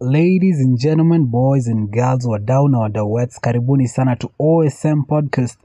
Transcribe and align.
Ladies 0.00 0.60
and 0.60 0.78
gentlemen, 0.78 1.24
boys 1.26 1.66
and 1.66 1.90
girls, 1.90 2.24
wadau 2.26 2.68
na 2.68 2.78
wadauets, 2.78 3.40
karibuni 3.40 3.88
sana 3.88 4.16
to 4.16 4.30
OSM 4.40 5.02
podcast. 5.06 5.56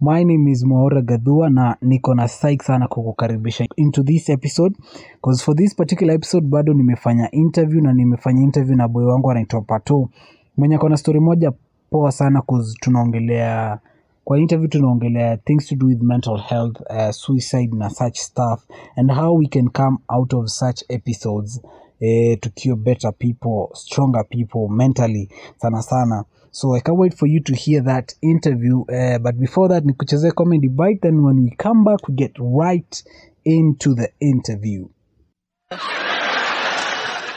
My 0.00 0.22
name 0.24 0.48
is 0.48 0.64
Mwaura 0.64 1.02
Gadhua 1.02 1.50
na 1.50 1.76
niko 1.82 2.14
na 2.14 2.28
psych 2.28 2.62
sana 2.62 2.88
kukukaribisha 2.88 3.66
into 3.76 4.02
this 4.02 4.28
episode. 4.30 4.74
Because 5.14 5.44
for 5.44 5.54
this 5.56 5.74
particular 5.74 6.14
episode 6.14 6.46
bado 6.46 6.74
nimefanya 6.74 7.30
interview 7.30 7.80
na 7.80 7.92
nimefanya 7.92 8.42
interview 8.42 8.76
na 8.76 8.88
boy 8.88 9.04
wangu 9.04 9.30
anaitwa 9.30 9.60
Pato. 9.60 10.08
Mwenye 10.56 10.78
kona 10.78 10.96
story 10.96 11.20
moja 11.20 11.52
poa 11.90 12.12
sana 12.12 12.42
cause 12.42 12.76
tunaongelea 12.80 13.78
kwa 14.24 14.38
interview 14.38 14.68
tunaongelea 14.68 15.36
things 15.36 15.66
to 15.66 15.76
do 15.76 15.86
with 15.86 16.02
mental 16.02 16.38
health 16.38 16.80
uh, 16.80 17.10
suicide 17.10 17.76
na 17.76 17.90
such 17.90 18.16
stuff 18.18 18.64
and 18.96 19.10
how 19.12 19.36
we 19.38 19.46
can 19.46 19.68
come 19.68 19.96
out 20.08 20.34
of 20.34 20.46
such 20.46 20.82
episodes 20.88 21.60
eh, 22.02 22.38
tukiwa 22.40 22.76
better 22.76 23.12
people 23.18 23.74
stronger 23.74 24.24
people 24.28 24.68
mentally 24.76 25.28
sana 25.56 25.82
sana 25.82 26.24
so 26.50 26.74
i 26.76 26.80
can't 26.80 26.98
wait 26.98 27.14
for 27.16 27.28
you 27.28 27.40
to 27.40 27.54
hear 27.54 27.84
that 27.84 28.16
interview 28.20 28.80
uh, 28.80 29.18
but 29.18 29.34
before 29.36 29.68
that 29.74 29.84
nikuchezee 29.84 30.30
comedy 30.30 30.68
bite 30.68 31.00
then 31.02 31.20
when 31.24 31.38
we 31.44 31.50
come 31.50 31.84
back 31.84 32.08
we 32.08 32.14
get 32.14 32.32
right 32.38 33.04
into 33.44 33.94
the 33.94 34.08
interview 34.20 34.86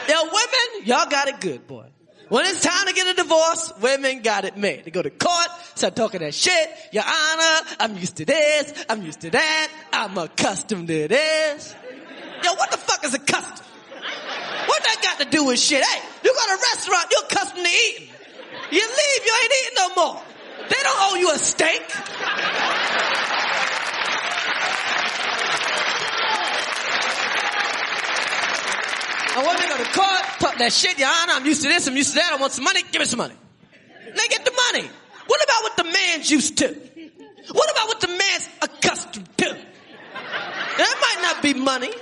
Yo, 0.08 0.22
women, 0.22 0.84
y'all 0.86 1.10
got 1.10 1.26
it 1.28 1.40
good, 1.40 1.66
boy. 1.66 1.84
When 2.28 2.44
it's 2.46 2.60
time 2.60 2.86
to 2.86 2.92
get 2.92 3.06
a 3.08 3.14
divorce, 3.22 3.72
women 3.80 4.22
got 4.22 4.44
it 4.44 4.56
made. 4.56 4.84
They 4.84 4.90
go 4.92 5.02
to 5.02 5.10
court, 5.10 5.48
start 5.74 5.96
talking 5.96 6.20
that 6.20 6.34
shit. 6.34 6.68
Your 6.92 7.02
Honor, 7.04 7.66
I'm 7.80 7.96
used 7.96 8.16
to 8.16 8.24
this, 8.24 8.84
I'm 8.88 9.02
used 9.02 9.20
to 9.22 9.30
that, 9.30 9.68
I'm 9.92 10.16
accustomed 10.18 10.86
to 10.88 11.08
this. 11.08 11.74
Yo, 12.44 12.54
what 12.54 12.70
the 12.70 12.76
fuck 12.78 13.04
is 13.04 13.14
a 13.14 13.18
custom? 13.18 13.65
What 14.66 14.82
that 14.82 15.00
got 15.02 15.18
to 15.24 15.30
do 15.30 15.44
with 15.44 15.58
shit? 15.58 15.84
Hey, 15.84 16.02
you 16.24 16.32
go 16.32 16.46
to 16.46 16.52
a 16.52 16.58
restaurant, 16.74 17.06
you're 17.10 17.24
accustomed 17.24 17.64
to 17.64 17.70
eating. 17.70 18.08
You 18.70 18.80
leave, 18.80 19.22
you 19.24 19.32
ain't 19.42 19.52
eating 19.62 19.76
no 19.76 19.88
more. 19.94 20.22
They 20.68 20.82
don't 20.82 20.98
owe 20.98 21.14
you 21.16 21.30
a 21.32 21.38
steak. 21.38 21.82
I 29.36 29.42
want 29.44 29.58
to 29.60 29.68
go 29.68 29.76
to 29.76 29.84
court, 29.92 30.22
talk 30.40 30.56
that 30.58 30.72
shit, 30.72 30.98
your 30.98 31.08
honor, 31.08 31.34
I'm 31.34 31.44
used 31.44 31.62
to 31.62 31.68
this, 31.68 31.86
I'm 31.86 31.96
used 31.96 32.10
to 32.10 32.16
that, 32.16 32.32
I 32.32 32.36
want 32.36 32.52
some 32.52 32.64
money, 32.64 32.82
give 32.90 33.00
me 33.00 33.04
some 33.04 33.18
money. 33.18 33.34
They 34.04 34.28
get 34.28 34.44
the 34.46 34.52
money. 34.72 34.88
What 35.26 35.44
about 35.44 35.62
what 35.62 35.76
the 35.76 35.84
man's 35.84 36.30
used 36.30 36.56
to? 36.58 36.68
What 37.52 37.70
about 37.70 37.88
what 37.88 38.00
the 38.00 38.08
man's 38.08 38.48
accustomed 38.62 39.28
to? 39.38 39.56
That 40.78 40.94
might 41.00 41.22
not 41.22 41.42
be 41.42 41.54
money, 41.54 41.92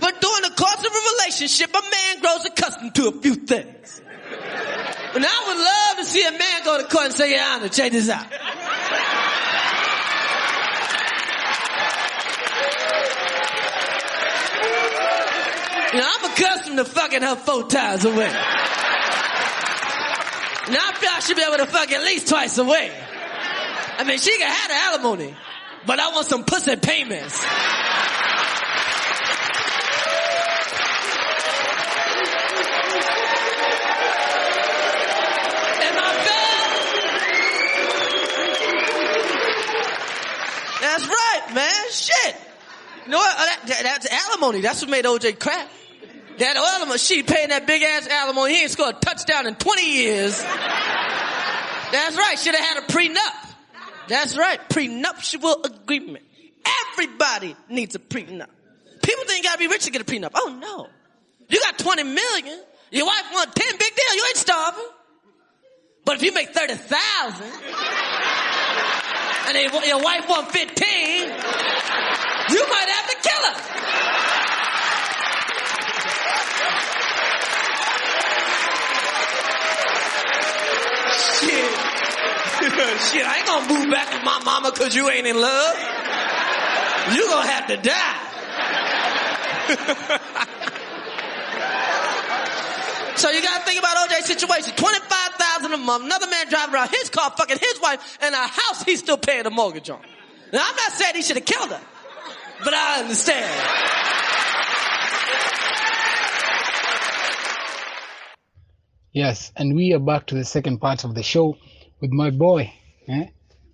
but 0.00 0.20
during 0.20 0.42
the 0.42 0.54
course 0.56 0.84
of 0.84 0.92
a 0.92 1.00
relationship, 1.14 1.70
a 1.70 1.82
man 1.82 2.20
grows 2.20 2.44
accustomed 2.44 2.94
to 2.94 3.08
a 3.08 3.12
few 3.12 3.34
things. 3.34 4.00
And 5.14 5.24
I 5.24 5.44
would 5.46 5.58
love 5.58 5.96
to 5.98 6.04
see 6.04 6.26
a 6.26 6.32
man 6.32 6.64
go 6.64 6.78
to 6.82 6.88
court 6.88 7.06
and 7.06 7.14
say, 7.14 7.30
your 7.30 7.42
honor, 7.44 7.68
check 7.68 7.92
this 7.92 8.08
out. 8.08 8.26
You 15.92 16.00
know, 16.00 16.06
I'm 16.08 16.24
accustomed 16.32 16.78
to 16.78 16.84
fucking 16.84 17.22
her 17.22 17.36
four 17.36 17.68
times 17.68 18.04
a 18.04 18.10
week. 18.10 18.34
Now 20.66 20.80
I 20.80 20.92
feel 20.96 21.10
I 21.10 21.20
should 21.20 21.36
be 21.36 21.42
able 21.42 21.58
to 21.58 21.66
fuck 21.66 21.92
at 21.92 22.02
least 22.02 22.26
twice 22.26 22.58
a 22.58 22.64
week. 22.64 22.90
I 23.96 24.02
mean, 24.02 24.18
she 24.18 24.36
can 24.36 24.50
have 24.50 24.68
the 24.70 24.74
alimony, 24.74 25.36
but 25.86 26.00
I 26.00 26.08
want 26.08 26.26
some 26.26 26.42
pussy 26.44 26.74
payments. 26.74 27.44
Am 35.84 35.96
I 35.96 36.12
fair? 36.24 36.64
That's 40.80 41.06
right, 41.06 41.43
man. 41.54 41.72
Shit. 41.90 42.36
You 43.06 43.10
know 43.12 43.18
what? 43.18 43.34
Uh, 43.34 43.44
That, 43.46 43.62
that- 43.66 43.82
that's 43.82 44.06
alimony. 44.30 44.60
That's 44.60 44.80
what 44.82 44.90
made 44.90 45.04
OJ 45.04 45.38
crack. 45.38 45.68
That 46.38 46.56
alimony, 46.56 46.98
she 46.98 47.22
paying 47.22 47.50
that 47.50 47.66
big 47.66 47.82
ass 47.82 48.08
alimony. 48.08 48.54
He 48.54 48.62
ain't 48.62 48.70
scored 48.70 48.96
a 48.96 48.98
touchdown 48.98 49.46
in 49.46 49.54
20 49.54 49.96
years. 50.02 50.42
That's 50.42 52.16
right. 52.16 52.36
Should 52.38 52.54
have 52.56 52.64
had 52.64 52.78
a 52.78 52.86
prenup. 52.92 53.54
That's 54.08 54.36
right. 54.36 54.58
Prenuptial 54.68 55.64
agreement. 55.64 56.24
Everybody 56.92 57.54
needs 57.68 57.94
a 57.94 57.98
prenup. 58.00 58.48
People 59.02 59.24
think 59.26 59.44
you 59.44 59.50
gotta 59.50 59.58
be 59.58 59.68
rich 59.68 59.84
to 59.84 59.90
get 59.90 60.00
a 60.00 60.04
prenup. 60.04 60.30
Oh 60.34 60.56
no. 60.60 60.88
You 61.48 61.60
got 61.60 61.78
20 61.78 62.02
million. 62.02 62.60
Your 62.90 63.06
wife 63.06 63.24
want 63.32 63.54
10 63.54 63.72
big 63.72 63.78
deal. 63.94 64.16
You 64.16 64.24
ain't 64.28 64.36
starving. 64.36 64.84
But 66.04 66.16
if 66.16 66.22
you 66.22 66.32
make 66.32 66.50
30,000 66.54 67.46
and 69.46 69.56
then 69.56 69.70
your 69.86 70.02
wife 70.02 70.28
want 70.28 70.50
15, 70.50 70.86
you 70.86 72.66
might 72.68 72.88
have 72.88 73.10
to 73.10 73.16
kill 73.22 73.42
her. 73.48 73.54
Shit. 81.40 81.94
Shit, 82.64 83.26
I 83.26 83.38
ain't 83.38 83.46
gonna 83.46 83.68
move 83.68 83.90
back 83.90 84.12
with 84.14 84.22
my 84.24 84.40
mama 84.44 84.70
cause 84.72 84.94
you 84.94 85.10
ain't 85.10 85.26
in 85.26 85.40
love. 85.40 85.76
You 87.14 87.28
gonna 87.28 87.50
have 87.50 87.66
to 87.68 87.76
die. 87.76 88.20
so 93.24 93.30
you 93.30 93.40
gotta 93.40 93.64
think 93.64 93.78
about 93.78 93.96
OJ's 93.96 94.26
situation. 94.26 94.74
25,000 94.76 95.72
a 95.72 95.78
month, 95.78 96.04
another 96.04 96.26
man 96.26 96.46
driving 96.50 96.74
around 96.74 96.90
his 96.90 97.08
car 97.08 97.30
fucking 97.30 97.56
his 97.58 97.80
wife 97.80 98.18
and 98.20 98.34
a 98.34 98.38
house 98.38 98.82
he's 98.84 98.98
still 98.98 99.16
paying 99.16 99.46
a 99.46 99.50
mortgage 99.50 99.88
on. 99.88 99.98
Now 100.52 100.60
I'm 100.62 100.76
not 100.76 100.92
saying 100.92 101.14
he 101.14 101.22
should 101.22 101.36
have 101.36 101.46
killed 101.46 101.70
her, 101.70 101.80
but 102.62 102.74
I 102.74 103.00
understand. 103.00 103.50
yes 109.12 109.52
and 109.56 109.74
we 109.76 109.94
are 109.94 110.00
back 110.00 110.26
to 110.26 110.34
the 110.34 110.44
second 110.44 110.78
part 110.80 111.04
of 111.04 111.14
the 111.14 111.22
show 111.22 111.56
with 112.00 112.10
my 112.10 112.30
boy 112.30 112.72
eh? 113.06 113.26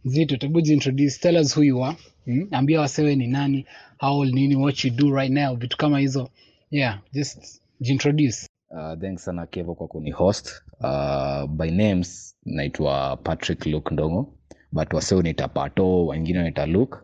zito 0.04 0.36
tabuji 0.36 0.72
introduce 0.74 1.18
tell 1.18 1.36
us 1.38 1.54
who 1.54 1.62
you 1.62 1.82
are 1.82 1.96
hmm? 2.24 2.42
ambia 2.50 2.80
wasewe 2.80 3.16
ni 3.16 3.26
nani 3.26 3.66
how 3.98 4.12
old 4.18 4.34
nini 4.34 4.56
what 4.56 4.84
you 4.84 4.90
do 4.90 5.10
right 5.10 5.32
now 5.32 5.56
vitu 5.56 5.76
kama 5.76 5.98
hizo 5.98 6.30
yeah 6.70 6.98
just 7.12 7.62
jintroduce 7.80 8.49
Uh, 8.70 8.94
thanks 9.00 9.25
sana 9.25 9.47
Kevo 9.47 9.75
kwa 9.75 9.88
kuni 9.88 10.10
host. 10.10 10.62
Uh, 10.81 11.47
by 11.47 11.70
names 11.70 12.36
naitwa 12.44 13.16
Patrick 13.16 13.66
Luke 13.66 13.94
Ndongo, 13.94 14.32
but 14.72 14.92
wase 14.92 15.14
unaita 15.14 15.48
Pato, 15.48 16.06
wengine 16.06 16.38
wanaita 16.38 16.66
Luke. 16.66 16.98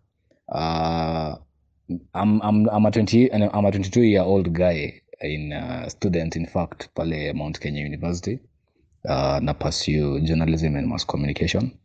Uh, 0.49 1.35
I'm, 2.15 2.41
I'm, 2.43 2.69
I'm, 2.69 2.87
a 2.87 2.91
20, 2.91 3.33
I'm 3.33 3.65
a 3.65 3.71
22 3.71 4.03
year 4.03 4.23
old 4.23 4.53
guy 4.53 5.03
in 5.21 5.53
uh, 5.53 5.89
student 5.89 6.37
in 6.37 6.47
fact 6.47 6.89
pale 6.95 7.33
Mount 7.33 7.61
Kenya 7.61 7.83
University. 7.85 8.39
Uh, 9.09 9.39
na 9.41 9.55
pursue 9.55 10.21
journalism 10.21 10.75
and 10.75 10.89
mass 10.89 11.05
communication. 11.05 11.79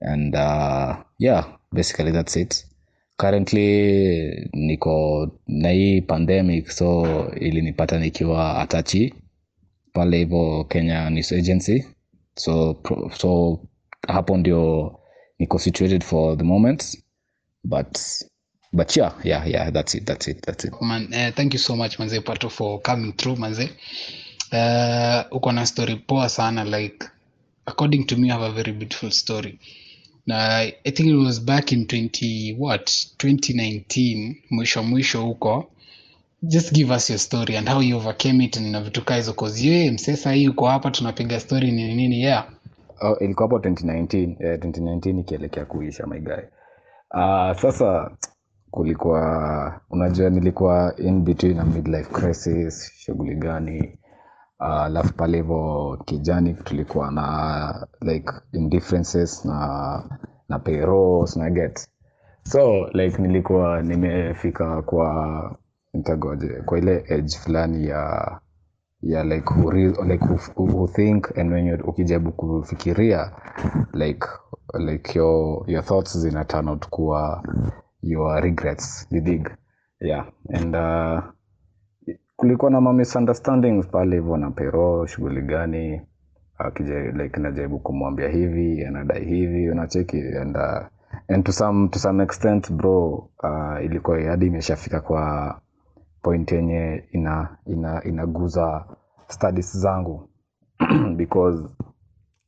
And 0.00 0.34
uh, 0.36 1.02
yeah, 1.18 1.56
basically 1.72 2.12
that's 2.12 2.36
it. 2.36 2.64
Currently 3.22 4.48
niko 4.52 5.28
na 5.46 5.70
hii 5.70 6.00
pandemic 6.00 6.70
so 6.70 7.06
ilinipata 7.40 7.98
nikiwa 7.98 8.60
atachi 8.60 9.14
pale 9.92 10.18
hivyo 10.18 10.64
Kenya 10.64 11.10
News 11.10 11.32
Agency. 11.32 11.84
So, 12.34 12.82
so 13.18 13.60
hapo 14.08 14.36
ndio 14.36 14.92
niko 15.38 15.58
situated 15.58 16.04
for 16.04 16.38
the 16.38 16.44
moment 16.44 16.98
but 17.64 17.98
but 18.72 18.96
yeah 18.96 19.14
yeah 19.24 19.50
yeah 19.50 19.72
that's 19.72 19.94
it 19.94 20.04
that's 20.04 20.28
it 20.28 20.40
that's 20.46 20.64
it. 20.64 20.72
Man 20.80 21.02
uh, 21.04 21.34
thank 21.34 21.54
you 21.54 21.60
so 21.60 21.76
much 21.76 21.98
manze 21.98 22.20
pato 22.20 22.48
for 22.50 22.80
coming 22.82 23.12
through 23.12 23.38
manze. 23.38 23.70
Uh, 24.52 25.36
uko 25.36 25.52
na 25.52 25.66
story 25.66 25.96
poa 25.96 26.28
sana 26.28 26.64
like 26.64 27.06
according 27.66 28.04
to 28.06 28.16
me 28.16 28.28
you 28.28 28.32
have 28.32 28.46
a 28.46 28.52
very 28.52 28.72
beautiful 28.72 29.10
story 29.10 29.58
na 30.26 30.58
i 30.60 30.92
think 30.92 31.08
it 31.08 31.26
was 31.26 31.40
back 31.40 31.72
in 31.72 31.84
20 31.84 32.56
what 32.58 32.90
2019 33.18 34.36
mwisho 34.50 34.82
mwisho 34.82 35.22
huko. 35.22 35.68
Just 36.42 36.72
give 36.72 36.94
us 36.94 37.10
your 37.10 37.18
story 37.18 37.56
and 37.56 37.68
how 37.68 37.80
you 37.82 37.96
overcame 37.96 38.44
it 38.44 38.56
na 38.56 38.80
vitu 38.80 39.04
kaa 39.04 39.16
hizo 39.16 39.32
cause 39.32 39.68
ye 39.68 39.90
msesa 39.90 40.34
uko 40.50 40.66
hapa 40.66 40.90
tunapiga 40.90 41.40
story 41.40 41.70
nini 41.72 41.94
nini 41.94 42.20
yeah. 42.22 42.48
Oh, 43.00 43.18
ilikuwa 43.18 43.48
hapo 43.48 43.58
2019 43.68 44.36
eh, 44.40 44.58
2019 44.58 45.20
ikielekea 45.20 45.64
kuisha 45.64 46.06
my 46.06 46.20
guy. 46.20 46.42
Uh, 47.14 47.56
sasa 47.60 48.10
kulikuwa 48.70 49.80
unajua 49.90 50.30
nilikuwa 50.30 50.94
in 50.98 51.20
between 51.20 51.58
a 51.58 51.64
midlife 51.64 52.10
crisis 52.12 52.92
shughuli 52.98 53.34
gani 53.34 53.98
Alafu 54.62 55.14
pale 55.14 55.36
hivyo 55.36 55.98
kijani 56.04 56.54
tulikuwa 56.54 57.10
na 57.10 57.86
like 58.00 58.32
indifferences 58.52 59.44
na 59.44 60.02
na 60.48 60.58
payrolls 60.58 61.36
na 61.36 61.50
get 61.50 61.88
so 62.42 62.86
like 62.88 63.22
nilikuwa 63.22 63.82
nimefika 63.82 64.82
kwa 64.82 65.56
nitagoje 65.92 66.48
kwa 66.48 66.78
ile 66.78 67.04
age 67.10 67.38
fulani 67.38 67.86
ya 67.86 68.40
ya 69.02 69.24
like 69.24 69.54
who, 69.54 69.72
like 70.04 70.24
who, 70.24 70.64
who 70.64 70.88
think 70.88 71.38
and 71.38 71.52
when 71.52 71.66
you 71.66 71.78
ukijaribu 71.84 72.32
kufikiria 72.32 73.32
like 73.92 74.26
like 74.78 75.18
your 75.18 75.64
your 75.70 75.84
thoughts 75.84 76.18
zina 76.18 76.44
turn 76.44 76.68
out 76.68 76.86
kuwa 76.88 77.42
your 78.02 78.40
regrets 78.42 79.08
you 79.10 79.20
dig? 79.20 79.48
Yeah 80.00 80.26
and 80.54 80.76
uh, 80.76 81.22
kulikuwa 82.42 82.70
na 82.70 82.80
ma 82.80 82.92
misunderstandings 82.92 83.86
pale 83.88 84.16
hivyo 84.16 84.36
na 84.36 84.50
pero 84.50 85.06
shughuli 85.06 85.42
gani? 85.42 86.00
Like 87.14 87.40
najaribu 87.40 87.78
kumwambia 87.78 88.28
hivi 88.28 88.84
anadai 88.84 89.24
hivi 89.24 89.70
unacheki 89.70 90.22
and 90.40 90.56
uh, 90.56 90.86
and 91.28 91.44
to 91.44 91.52
some 91.52 91.88
to 91.88 91.98
some 91.98 92.22
extent 92.22 92.72
bro 92.72 93.08
uh, 93.42 93.84
ilikuwa 93.84 94.20
hadi 94.22 94.46
imeshafika 94.46 95.00
kwa 95.00 95.60
point 96.22 96.52
yenye 96.52 97.04
ina 97.12 97.56
ina 97.66 98.04
inaguza 98.04 98.84
studies 99.28 99.76
zangu. 99.76 100.28
Because 101.16 101.64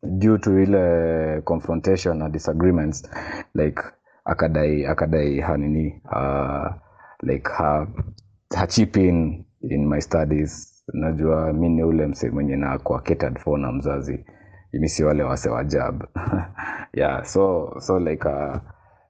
due 0.02 0.38
to 0.38 0.61
ile 0.62 1.41
confrontation 1.43 2.19
na 2.19 2.29
disagreements 2.29 3.11
like 3.55 3.82
akadai 4.25 4.87
akadai 4.87 5.41
hanini 5.41 6.02
uh, 6.05 6.73
like 7.23 7.50
ha, 7.52 7.87
ha 8.56 8.67
chip 8.67 8.96
in 9.70 9.87
my 9.88 10.00
studies. 10.00 10.70
Najua 10.93 11.52
mi 11.52 11.69
ni 11.69 11.82
ule 11.82 12.06
mse 12.06 12.31
mwenye 12.31 12.56
nakwa 12.56 13.00
catered 13.00 13.38
for 13.38 13.58
na 13.58 13.72
mzazi. 13.72 14.25
Mi 14.72 14.88
si 14.88 15.05
wale 15.05 15.22
wase 15.22 15.49
wa 15.50 15.64
jab. 15.64 16.05
Yeah 16.93 17.25
so 17.25 17.75
so 17.81 17.99
like 17.99 18.28
uh, 18.28 18.56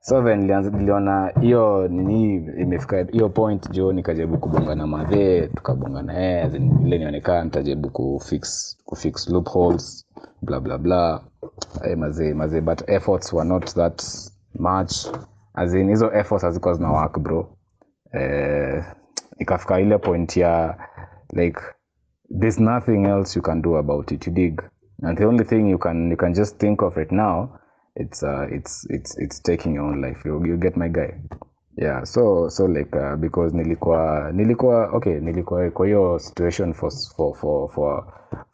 so 0.01 0.23
nilianza- 0.23 0.71
niliona 0.79 1.33
hiyo 1.41 1.89
nini 1.89 2.35
imefika 2.35 3.03
hiyo 3.13 3.29
point 3.29 3.71
jo 3.71 3.93
nikajaribu 3.93 4.39
kubonga 4.39 4.75
na 4.75 4.87
madhee 4.87 5.47
tukabonga 5.47 6.03
na 6.03 6.13
yeye 6.19 6.43
as 6.43 6.55
ile 6.55 6.99
nionekana 6.99 7.45
nitajaribu 7.45 7.91
kufix 7.91 8.77
kufix 8.85 9.29
loopholes 9.29 10.07
bla 10.43 10.61
bla 10.61 10.79
bla. 10.79 11.21
Eh, 11.85 11.99
mazee 11.99 12.35
mazee 12.35 12.61
but 12.61 12.89
efforts 12.91 13.33
were 13.33 13.49
not 13.49 13.75
that 13.75 14.03
much. 14.59 14.93
As 15.55 15.75
in 15.75 15.89
hizo 15.89 16.13
efforts 16.13 16.45
hazikuwa 16.45 16.75
zina 16.75 16.93
work 16.93 17.19
bro. 17.19 17.57
Eh, 18.13 18.85
ikafika 19.39 19.81
ile 19.81 19.99
point 19.99 20.37
ya 20.37 20.79
like 21.33 21.61
there's 22.41 22.61
nothing 22.61 23.05
else 23.05 23.39
you 23.39 23.43
can 23.43 23.63
do 23.63 23.77
about 23.77 24.11
it. 24.13 24.27
You 24.27 24.33
dig? 24.33 24.63
And 25.03 25.19
the 25.19 25.25
only 25.27 25.45
thing 25.45 25.71
you 25.71 25.79
can 25.79 26.11
you 26.11 26.17
can 26.17 26.35
just 26.35 26.59
think 26.61 26.83
of 26.83 26.97
right 26.97 27.13
now 27.13 27.49
it's 27.97 28.23
uh 28.23 28.47
it's 28.53 28.87
it's 28.91 29.19
it's 29.19 29.43
taking 29.43 29.75
your 29.75 29.85
own 29.85 30.01
life. 30.01 30.29
You, 30.29 30.45
you 30.47 30.57
get 30.57 30.77
my 30.77 30.89
guy. 30.89 31.15
Yeah 31.77 32.05
so 32.05 32.49
so 32.49 32.67
like 32.67 32.97
uh, 32.97 33.17
because 33.17 33.57
nilikuwa 33.57 34.31
nilikuwa 34.33 34.87
okay 34.93 35.21
nilikuwa 35.21 35.71
kwa 35.71 35.87
hiyo 35.87 36.19
situation 36.19 36.73
for 36.75 36.91
for 37.17 37.35
for 37.35 37.71
for 37.71 38.05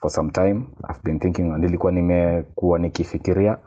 for 0.00 0.11
some 0.11 0.31
time 0.31 0.67
i've 0.91 1.00
been 1.05 1.21
thinking 1.21 1.56
nilikuwa 1.59 1.93
nimekuwa 1.93 2.79
nikifikiria. 2.79 3.59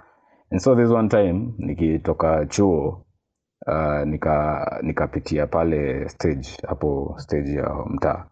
And 0.52 0.62
so 0.62 0.76
this 0.76 0.90
one 0.90 1.10
time 1.10 1.54
nikitoka 1.58 2.46
chuo 2.46 3.06
uh, 3.68 4.08
nika 4.08 4.68
nikapitia 4.82 5.48
pale 5.48 6.10
stage 6.10 6.48
hapo 6.68 7.16
stage 7.18 7.54
ya 7.54 7.76
mtaa. 7.90 8.26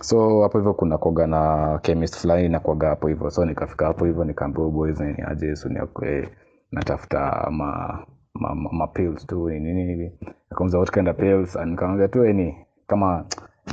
So 0.00 0.42
hapo 0.42 0.58
hivyo 0.58 0.74
kuna 0.74 0.98
koga 0.98 1.26
na 1.26 1.78
chemist 1.82 2.16
fulani 2.16 2.48
nakwaga 2.48 2.88
hapo 2.88 3.08
hivyo. 3.08 3.30
So 3.30 3.44
nikafika 3.44 3.86
hapo 3.86 4.04
hivyo 4.04 4.24
nikaambia 4.24 4.64
boys 4.64 5.00
ni 5.00 5.14
aje 5.26 5.56
so 5.56 5.68
niakwe 5.68 6.28
natafuta 6.72 7.48
ma 7.50 7.98
ma, 8.34 8.54
ma, 8.54 8.70
ma 8.72 8.86
pills 8.86 9.26
tu 9.26 9.50
ni 9.50 9.60
nini 9.60 9.84
hivi 9.84 10.12
akamza 10.50 10.78
what 10.78 10.90
kind 10.90 11.08
of 11.08 11.16
pills? 11.16 11.56
And 11.56 11.70
nikamwambia 11.70 12.08
tu 12.08 12.24
any 12.24 12.54
kama 12.86 13.24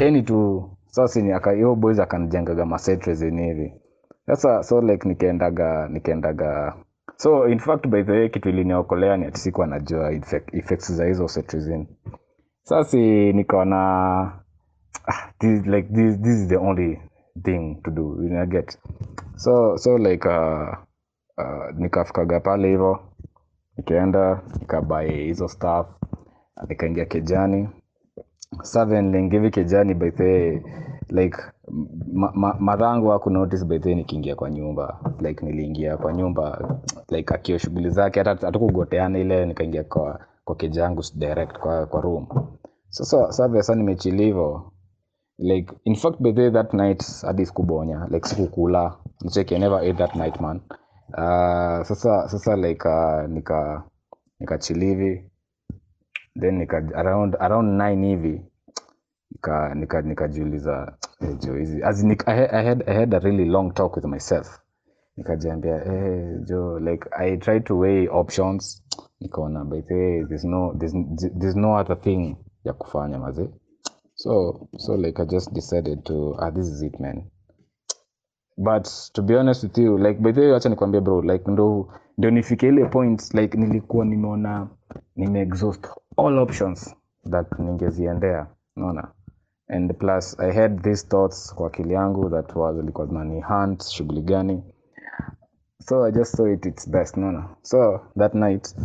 any 0.01 0.21
tu. 0.21 0.69
Sasa 0.89 1.21
ni 1.21 1.31
aka 1.31 1.51
hiyo 1.51 1.75
boys 1.75 1.99
akanijengaga 1.99 2.65
ma 2.65 2.77
set 2.77 3.05
hivi. 3.05 3.73
Sasa 4.27 4.63
so 4.63 4.81
like 4.81 5.07
nikaendaga 5.09 5.87
nikaendaga 5.87 6.73
so 7.17 7.47
in 7.47 7.59
fact 7.59 7.87
by 7.87 8.03
the 8.03 8.11
way 8.11 8.29
kitu 8.29 8.49
iliniokolea 8.49 9.17
ni 9.17 9.25
ati 9.25 9.39
sikuwa 9.39 9.81
effects 10.53 10.91
za 10.91 11.05
hizo 11.05 11.25
cetirizine 11.25 11.87
sasi 12.63 13.33
nikaona 13.33 13.77
ah, 15.07 15.31
this, 15.39 15.65
like 15.65 15.89
this, 15.93 16.21
this 16.21 16.33
is 16.43 16.47
the 16.47 16.57
only 16.57 17.01
thing 17.43 17.81
to 17.83 17.91
do 17.91 18.01
you 18.23 18.29
know, 18.29 18.45
get. 18.45 18.77
So 19.35 19.77
so 19.77 19.97
like 19.97 20.25
uh, 20.25 20.73
uh, 21.37 21.71
nikafikaga 21.77 22.39
pale 22.39 22.67
hivo 22.67 22.99
nikaenda 23.77 24.41
nikabai 24.59 25.11
hizo 25.23 25.47
staff 25.47 25.87
nikaingia 26.67 27.05
kejani. 27.05 27.69
Seven 28.63 29.11
lingivi 29.11 29.49
kejani 29.49 29.93
by 29.93 30.11
the 30.11 30.23
way, 30.23 30.61
like 31.09 31.37
ma, 32.13 32.31
ma, 32.35 32.53
madhangu 32.59 33.13
aku 33.13 33.29
notice 33.29 33.65
by 33.65 33.79
the 33.79 33.95
nikiingia 33.95 34.35
kwa 34.35 34.49
nyumba. 34.49 34.99
Like 35.19 35.45
niliingia 35.45 35.97
kwa 35.97 36.13
nyumba 36.13 36.79
like 37.09 37.33
akio 37.33 37.57
shughuli 37.57 37.89
zake 37.89 38.19
hata 38.19 38.45
hatukugoteana 38.47 39.19
ile 39.19 39.45
nikaingia 39.45 39.83
kwa 39.83 40.19
kwa 40.45 40.55
kejangu 40.55 41.03
direct 41.15 41.57
kwa, 41.59 41.85
kwa 41.85 42.01
room. 42.01 42.27
Sasa 42.89 43.31
sasa 43.31 43.53
sasa 43.53 43.75
nimechili 43.75 44.23
hivo 44.25 44.73
like 45.37 45.73
in 45.85 45.95
fact 45.95 46.19
by 46.21 46.31
that 46.51 46.73
night 46.73 47.21
hadi 47.21 47.45
sikubonya. 47.45 48.07
Like 48.11 48.27
sikukula. 48.27 48.97
Nicheki 49.21 49.59
never 49.59 49.79
ate 49.79 49.93
that 49.93 50.15
night 50.15 50.41
man. 50.41 50.61
Uh, 51.13 51.83
sasa 51.85 52.29
sasa 52.29 52.55
like 52.55 52.87
uh, 52.89 53.27
nika 53.29 53.83
nikachilivi 54.39 55.29
then 56.39 56.57
nika 56.57 56.77
around 56.95 57.35
around 57.39 57.81
9 57.81 58.05
hivi. 58.05 58.41
Nika 59.31 59.75
nika 59.75 60.01
nikajiuliza 60.01 60.96
eh, 61.21 61.35
I, 62.27 62.63
had- 62.63 62.83
a 63.13 63.19
really 63.19 63.45
long 63.45 63.73
talk 63.73 63.95
with 63.95 64.05
myself. 64.05 64.59
Nikajiambia 65.17 65.85
eh, 65.85 66.39
like 66.79 67.09
i 67.11 67.37
tried 67.37 67.63
to 67.65 67.77
weigh 67.77 68.07
options. 68.07 68.83
Nikaona 69.21 69.65
by 69.65 69.81
no 71.55 71.75
other 71.77 72.01
thing 72.01 72.37
ya 72.63 72.73
kufanya 72.73 73.19
maze 73.19 73.49
so 74.15 74.67
i 75.21 75.25
just 75.25 75.53
decided 75.53 76.03
to 76.03 76.35
ah 76.39 76.51
but 78.57 78.87
to 79.13 79.21
be 79.21 79.35
honest 79.37 79.73
like 79.97 80.19
by 80.19 80.31
the 80.33 80.41
nikwambia 80.69 81.01
bro 81.01 81.21
ndo 81.51 81.93
ndio 82.17 82.31
nifike 82.31 82.67
ile 82.67 82.85
point 82.85 83.33
like 83.33 83.57
nilikuwa 83.57 84.05
nimeona 84.05 84.67
nimeexhaust 85.15 85.87
all 86.17 86.39
options 86.39 86.95
that 87.31 87.59
ningeziendea. 87.59 88.47
Unaona 88.75 89.11
and 89.69 89.93
plus 89.97 90.39
i 90.39 90.51
had 90.53 90.81
these 90.81 91.07
thoughts 91.07 91.55
kwa 91.55 91.67
akili 91.67 91.93
yangu 91.93 92.29
that 92.29 92.55
was 92.55 92.77
ilikuwa 92.77 93.07
zinani 93.07 93.41
hunt 93.41 93.83
shughuli 93.83 94.21
gani? 94.21 94.63
So 95.79 96.03
i 96.05 96.11
just 96.11 96.35
saw 96.35 96.47
it 96.53 96.65
its 96.65 96.89
best 96.89 97.17
unaona? 97.17 97.49
So 97.61 97.99
that 98.17 98.33
night 98.33 98.75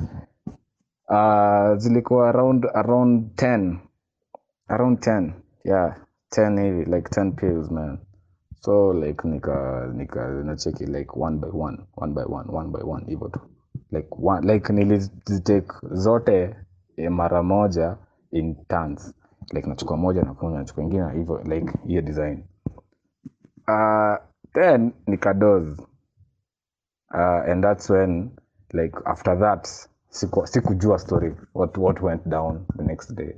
uh, 1.09 1.77
zilikuwa 1.77 2.29
around 2.29 2.67
around 2.75 3.25
10 3.37 3.77
around 4.69 4.99
10 4.99 5.33
yeah 5.65 5.97
10 6.37 6.61
hivi 6.62 6.85
like 6.85 7.21
10 7.21 7.33
pills 7.33 7.71
man. 7.71 7.99
So 8.61 8.93
like 8.93 9.29
nika 9.29 9.87
nika 9.95 10.29
nacheki 10.29 10.87
like 10.87 11.11
one 11.21 11.39
by 11.39 11.49
one 11.49 11.79
one 11.97 12.12
by 12.15 12.23
one 12.23 12.53
one 12.57 12.69
by 12.71 12.83
one 12.91 13.05
hivyo 13.07 13.29
tu. 13.29 13.41
Like 13.91 14.09
one, 14.23 14.53
like 14.53 14.73
nilizitake 14.73 15.73
zote 15.91 16.57
eh, 16.97 17.11
mara 17.11 17.43
moja 17.43 17.97
in 18.31 18.55
turns 18.69 19.15
like 19.52 19.68
nachukua 19.68 19.97
moja 19.97 20.23
nakunywa 20.23 20.59
nachukua 20.59 20.85
ingine 20.85 21.12
hivyo 21.12 21.42
like 21.44 21.73
hiyo 21.87 22.02
design. 22.02 22.44
Uh, 23.68 24.16
then 24.54 24.92
nikadoze 25.06 25.82
uh, 27.14 27.50
and 27.50 27.62
that's 27.64 27.90
when 27.90 28.30
like 28.73 28.99
after 29.04 29.38
that 29.40 29.68
siku- 30.09 30.99
story 30.99 31.35
what, 31.54 31.76
what 31.78 32.02
went 32.02 32.26
down 32.28 32.66
the 32.76 32.82
next 32.82 33.14
day. 33.14 33.35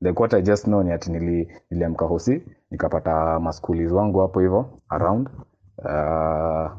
Like 0.00 0.20
what 0.20 0.34
i 0.34 0.42
just 0.42 0.64
know 0.64 0.82
ni 0.82 0.92
ati 0.92 1.10
nili, 1.12 1.52
niliamka 1.70 2.04
hosi 2.04 2.42
nikapata 2.70 3.40
maskulis 3.40 3.92
wangu 3.92 4.18
hapo 4.18 4.40
hivo 4.40 4.80
around. 4.88 5.28
Uh, 5.78 6.70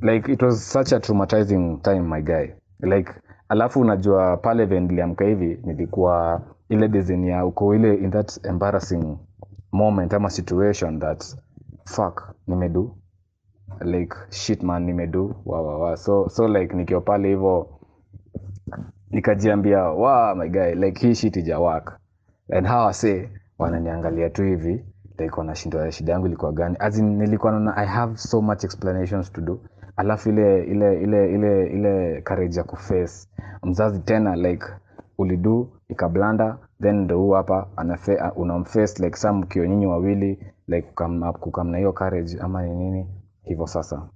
like 0.00 0.32
it 0.32 0.42
was 0.42 0.72
such 0.72 0.92
a 0.92 1.00
traumatizing 1.00 1.82
time 1.82 2.00
my 2.00 2.22
guy. 2.22 2.46
Like 2.80 3.12
alafu 3.48 3.80
unajua 3.80 4.36
pale 4.36 4.64
ve 4.64 4.80
niliamka 4.80 5.24
hivi 5.24 5.60
nilikuwa 5.64 6.42
ile 6.68 6.88
design 6.88 7.24
ya 7.24 7.46
uko 7.46 7.74
ile 7.74 7.94
in 7.94 8.10
that 8.10 8.44
embarrassing 8.46 9.18
moment 9.72 10.14
ama 10.14 10.30
situation 10.30 11.00
that 11.00 11.24
fuck 11.84 12.34
nimedu 12.46 12.96
like 13.80 14.16
shit 14.30 14.62
man 14.62 14.84
nimedu 14.84 15.36
wawawa 15.46 15.96
so 15.96 16.28
so 16.28 16.48
like 16.48 16.76
nikiwa 16.76 17.00
pale 17.00 17.28
hivyo 17.28 17.68
nikajiambia 19.10 19.82
wa 19.82 20.34
my 20.34 20.48
guy 20.48 20.74
like 20.74 21.06
hii 21.06 21.14
shit 21.14 21.36
ijawak 21.36 21.98
and 22.56 22.66
how 22.68 22.88
I 22.88 22.92
say 22.92 23.28
wananiangalia 23.58 24.30
tu 24.30 24.42
hivi 24.42 24.84
like 25.18 25.34
wanashindwa 25.36 25.92
shida 25.92 26.12
yangu 26.12 26.26
ilikuwa 26.26 26.52
gani? 26.52 26.76
As 26.78 26.98
in 26.98 27.16
nilikuwa 27.18 27.52
naona 27.52 27.76
i 27.76 27.86
have 27.86 28.16
so 28.16 28.42
much 28.42 28.64
explanations 28.64 29.32
to 29.32 29.40
do. 29.40 29.60
Alafu 29.96 30.28
ile 30.28 30.64
ile 30.64 31.02
ile 31.02 31.34
ile 31.34 31.66
ile 31.66 32.22
courage 32.22 32.58
ya 32.58 32.64
kuface 32.64 33.28
mzazi 33.62 33.98
tena 34.00 34.36
like 34.36 34.66
ulidu 35.18 35.68
ikablanda 35.88 36.58
then 36.82 36.96
ndo 36.96 37.18
huu 37.18 37.30
hapa 37.30 37.68
unamface 38.36 39.02
like 39.02 39.16
some 39.16 39.38
mkio 39.40 39.66
nyinyi 39.66 39.86
wawili 39.86 40.38
like 40.68 40.88
kukam 40.88 41.32
kukam 41.32 41.68
na 41.70 41.78
hiyo 41.78 41.92
courage 41.92 42.38
ama 42.40 42.62
ni 42.62 42.74
nini? 42.74 43.06
Hivyo 43.42 43.66
sasa. 43.66 44.08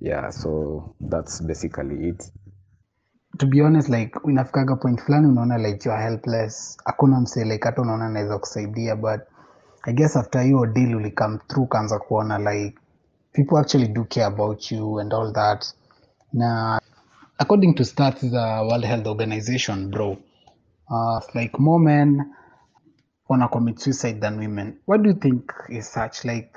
Yeah 0.00 0.30
so 0.32 0.82
that's 1.10 1.42
basically 1.42 2.08
it. 2.08 2.32
To 3.38 3.46
be 3.46 3.62
honest 3.62 3.88
like 3.88 4.18
inafikaga 4.28 4.76
point 4.76 5.00
fulani 5.02 5.26
unaona 5.26 5.58
like 5.58 5.88
you 5.88 5.94
are 5.94 6.02
helpless. 6.02 6.76
Hakuna 6.84 7.20
msee 7.20 7.44
like 7.44 7.64
hata 7.68 7.82
unaona 7.82 8.06
anaweza 8.06 8.38
kusaidia 8.38 8.96
but 8.96 9.20
i 9.82 9.92
guess 9.92 10.16
after 10.16 10.42
hiyo 10.42 10.66
deal 10.66 10.94
ulikam 10.96 11.38
through 11.38 11.68
kaanza 11.68 11.98
kuona 11.98 12.38
like 12.52 12.78
people 13.32 13.56
actually 13.58 13.88
do 13.88 14.04
care 14.04 14.26
about 14.26 14.72
you 14.72 15.00
and 15.00 15.14
all 15.14 15.32
that. 15.32 15.64
Na 16.32 16.80
according 17.38 17.74
to 17.74 17.84
stats 17.84 18.26
za 18.26 18.62
world 18.62 18.84
health 18.84 19.06
organization 19.06 19.90
bro 19.90 20.16
uh, 20.90 21.34
like 21.34 21.58
more 21.58 21.84
men 21.84 22.24
wanna 23.28 23.48
commit 23.48 23.78
suicide 23.78 24.20
than 24.20 24.38
women. 24.38 24.78
What 24.86 25.02
do 25.02 25.08
you 25.10 25.16
think 25.16 25.52
is 25.68 25.92
such 25.92 26.24
like 26.24 26.50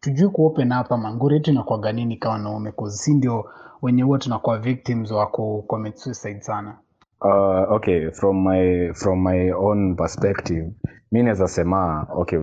tujui 0.00 0.28
kuopen 0.28 0.72
up 0.72 0.92
ama 0.92 1.12
yetu 1.34 1.50
inakuwaga 1.50 1.92
nini 1.92 2.16
kama 2.16 2.32
wanaume? 2.34 2.72
Si 2.88 3.14
ndio 3.14 3.44
wenye 3.82 4.02
huwa 4.02 4.18
tunakuwa 4.18 4.58
victims 4.58 5.10
wa 5.10 5.26
ku 5.26 5.64
commit 5.68 5.96
suicide 5.96 6.40
sana. 6.40 6.78
Uh, 7.20 7.72
okay 7.72 8.10
from 8.10 8.48
my 8.48 8.92
from 8.94 9.22
my 9.24 9.52
own 9.52 9.96
perspective 9.96 10.72
mi 11.12 11.22
naweza 11.22 11.48
sema 11.48 12.06
okay 12.14 12.38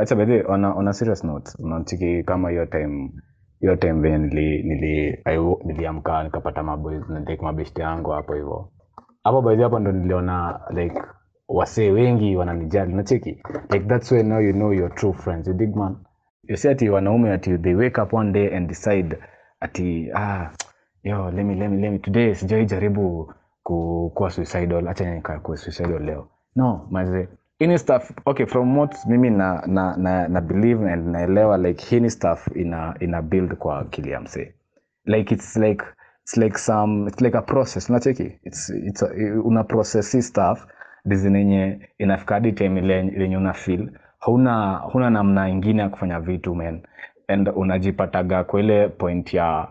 acha 0.00 0.14
by 0.14 0.42
on 0.48 0.92
serious 0.92 1.24
note 1.24 1.50
unatiki 1.58 2.24
kama 2.24 2.50
hiyo 2.50 2.66
time 2.66 3.12
hiyo 3.60 3.76
time 3.76 3.92
venye 3.92 4.18
nili 4.18 4.62
nili 4.62 5.18
niliamka 5.64 6.24
nikapata 6.24 6.62
like 7.26 7.44
yangu 7.82 8.10
hapo 8.10 8.34
hivyo 8.34 8.68
hapo 9.24 9.42
by 9.42 9.56
the 9.56 9.62
hapo 9.62 9.78
ndo 9.78 9.92
niliona 9.92 10.60
like 10.70 11.02
wasee 11.48 11.90
wengi 11.90 12.36
wananijali. 12.36 12.94
Nacheki 12.94 13.42
like 13.70 13.86
that's 13.86 14.12
when 14.12 14.28
now 14.28 14.40
you 14.40 14.52
know 14.52 14.72
your 14.72 14.94
true 14.94 15.12
friends. 15.12 15.48
You 15.48 15.54
dig 15.54 15.76
man? 15.76 15.96
You 16.48 16.56
see 16.56 16.68
ati 16.68 16.88
wanaume 16.88 17.32
ati 17.32 17.58
they 17.58 17.74
wake 17.74 18.02
up 18.02 18.12
one 18.12 18.32
day 18.32 18.56
and 18.56 18.68
decide 18.68 19.18
ati 19.60 20.10
ah 20.14 20.50
yo 21.02 21.30
let 21.30 21.46
me, 21.46 21.54
let 21.54 21.70
me, 21.70 21.80
let 21.82 21.92
me 21.92 21.98
today 21.98 22.34
sijai 22.34 22.66
jaribu 22.66 23.34
ku, 23.62 24.10
kuwa 24.14 24.30
suicidal. 24.30 24.88
Acha 24.88 25.14
nikakuwa 25.14 25.56
suicidal 25.56 26.02
leo. 26.02 26.28
No 26.56 26.86
maze 26.90 27.28
ini 27.58 27.78
stuff 27.78 28.10
okay 28.26 28.46
from 28.46 28.78
what 28.78 29.06
mimi 29.06 29.30
na, 29.30 29.62
na, 29.66 29.96
na, 29.96 30.28
na 30.28 30.40
believe 30.40 30.82
and 30.92 31.06
naelewa 31.08 31.58
like 31.58 31.84
hini 31.84 32.10
stuff 32.10 32.48
ina, 32.56 32.94
ina 33.00 33.22
build 33.22 33.54
kwa 33.54 33.78
akili 33.78 34.16
like 35.06 35.34
it's 35.34 35.56
like 35.56 35.84
it's 36.22 36.36
like 36.36 36.58
some 36.58 37.08
it's 37.08 37.20
like 37.20 37.34
a 37.38 37.42
process. 37.42 37.88
Unacheki? 37.90 38.38
It's 38.44 38.70
it's 38.70 39.02
a, 39.02 39.08
una 39.44 39.64
process 39.64 40.26
stuff. 40.26 40.66
Design 41.04 41.36
yenye 41.36 41.88
inafika 41.98 42.34
hadi 42.34 42.52
time 42.52 42.80
lenye 42.80 43.36
una 43.36 43.52
feel. 43.52 43.90
Huna 44.20 44.76
huna 44.76 45.10
namna 45.10 45.48
ingine 45.48 45.82
ya 45.82 45.88
kufanya 45.88 46.20
vitu 46.20 46.54
man. 46.54 46.82
And 47.28 47.48
unajipataga 47.48 48.44
kwa 48.44 48.60
ile 48.60 48.88
point 48.88 49.34
ya 49.34 49.68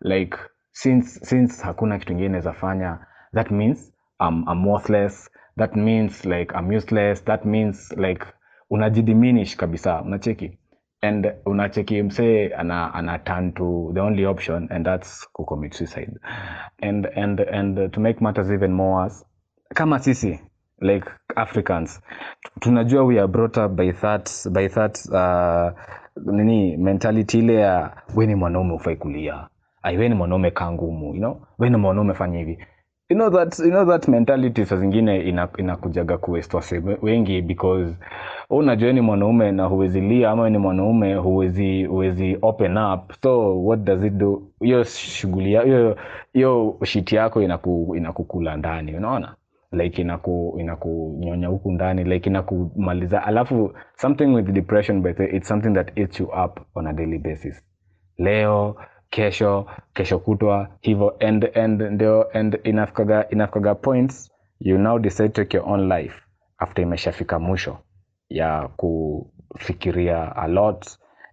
like 0.00 0.36
since 0.72 1.20
since 1.24 1.62
hakuna 1.64 1.98
kitu 1.98 2.12
ingine 2.12 2.28
naweza 2.28 2.52
fanya 2.52 2.98
that 3.34 3.50
means 3.50 3.92
I'm, 4.20 4.44
I'm 4.48 4.66
worthless. 4.66 5.30
That 5.58 5.76
means 5.76 6.24
like 6.24 6.54
I'm 6.58 6.70
useless. 6.76 7.24
That 7.24 7.44
means 7.44 7.92
like 7.96 8.24
unajidiminish 8.70 9.56
kabisa. 9.56 10.02
Unacheki 10.02 10.58
and 11.02 11.32
unacheki 11.46 12.02
msee 12.02 12.54
ana, 12.54 12.94
ana 12.94 13.18
turn 13.18 13.52
to 13.52 13.90
the 13.94 14.00
only 14.00 14.24
option 14.26 14.68
and 14.70 14.84
that's 14.86 15.28
kucommit 15.32 15.74
suicide. 15.74 16.12
And 16.82 17.06
and 17.16 17.40
and 17.40 17.92
to 17.92 18.00
make 18.00 18.20
matters 18.20 18.50
even 18.50 18.72
more 18.72 19.02
worse 19.02 19.24
kama 19.74 19.98
sisi 19.98 20.40
like 20.80 21.10
africans 21.36 22.00
tunajua 22.60 23.04
we 23.04 23.18
are 23.18 23.28
brought 23.28 23.56
up 23.56 23.72
by 23.72 23.92
that 23.92 24.30
by 24.50 24.68
that 24.68 24.98
uh, 25.10 25.78
nini 26.32 26.76
mentality 26.76 27.38
ile 27.38 27.54
ya 27.54 27.96
we 28.14 28.26
ni 28.26 28.34
mwanaume 28.34 28.72
ufai 28.74 28.96
kulia. 28.96 29.48
Ai 29.82 30.08
ni 30.08 30.14
mwanaume 30.14 30.50
kaa 30.50 30.72
ngumu 30.72 31.06
you 31.14 31.20
know? 31.20 31.46
We 31.58 31.70
ni 31.70 31.76
mwanaume 31.76 32.14
fanya 32.14 32.38
hivi 32.38 32.64
you 33.12 33.18
know 33.18 33.30
that 33.30 33.58
you 33.58 33.70
know 33.70 33.84
that 33.86 34.08
mentality 34.08 34.64
saa 34.64 34.76
zingine 34.76 35.20
ina- 35.20 35.48
inakujaga 35.58 36.18
kuwaste 36.18 36.56
wase 36.56 36.82
wengi 37.02 37.42
because 37.42 37.94
unajua 38.50 38.92
ni 38.92 39.00
mwanaume 39.00 39.52
na 39.52 39.64
huwezi 39.64 40.00
lia 40.00 40.30
ama 40.30 40.50
ni 40.50 40.58
mwanaume 40.58 41.14
huwezi 41.14 41.84
huwezi 41.84 42.38
open 42.42 42.76
up. 42.76 43.12
So 43.22 43.64
what 43.64 43.80
does 43.80 44.04
it 44.04 44.12
do? 44.12 44.42
Hiyo 44.60 44.84
shughuli 44.84 45.44
hiyo 45.44 45.96
hiyo 46.32 46.78
shit 46.84 47.12
yako 47.12 47.42
inaku, 47.42 47.94
inakukula 47.96 48.56
ndani 48.56 48.94
unaona? 48.96 49.34
Like 49.72 50.02
inaku 50.02 50.56
inakunyonya 50.60 51.48
huku 51.48 51.72
ndani 51.72 52.04
like 52.04 52.30
inakumaliza. 52.30 53.24
Alafu 53.24 53.72
something 53.96 54.24
with 54.34 54.46
depression 54.46 55.02
by 55.02 55.12
the 55.12 55.24
it's 55.36 55.48
something 55.48 55.74
that 55.74 55.98
eats 55.98 56.20
you 56.20 56.26
up 56.44 56.60
on 56.74 56.86
a 56.86 56.92
daily 56.92 57.18
basis. 57.18 57.62
Leo 58.18 58.76
kesho 59.12 59.66
kesho 59.94 60.18
kutwa 60.18 60.68
hivyo 60.80 61.16
and 61.20 61.56
and 61.56 61.82
ndio 61.82 62.26
and 62.38 62.60
inafikaga 62.64 63.28
inafikaga 63.30 63.74
points 63.74 64.32
you 64.60 64.78
now 64.78 64.98
decide 64.98 65.28
to 65.28 65.44
take 65.44 65.56
your 65.56 65.68
own 65.68 65.88
life. 65.88 66.14
After 66.58 66.82
imeshafika 66.82 67.38
mwisho 67.38 67.78
ya 68.28 68.68
kufikiria 68.76 70.36
a 70.36 70.48
lot 70.48 70.86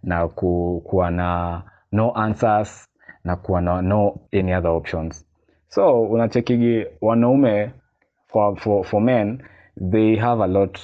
na 0.03 0.27
ku, 0.27 0.81
kuwa 0.85 1.11
na 1.11 1.61
no 1.91 2.11
answers 2.15 2.89
na 3.23 3.35
kuwa 3.35 3.61
na 3.61 3.81
no 3.81 4.19
any 4.33 4.53
other 4.55 4.71
options. 4.71 5.25
So 5.67 6.01
unachekigi 6.03 6.85
wanaume 7.01 7.71
for, 8.27 8.57
for, 8.57 8.83
for 8.85 9.01
men 9.01 9.43
they 9.91 10.15
have 10.15 10.43
a 10.43 10.47
lot 10.47 10.79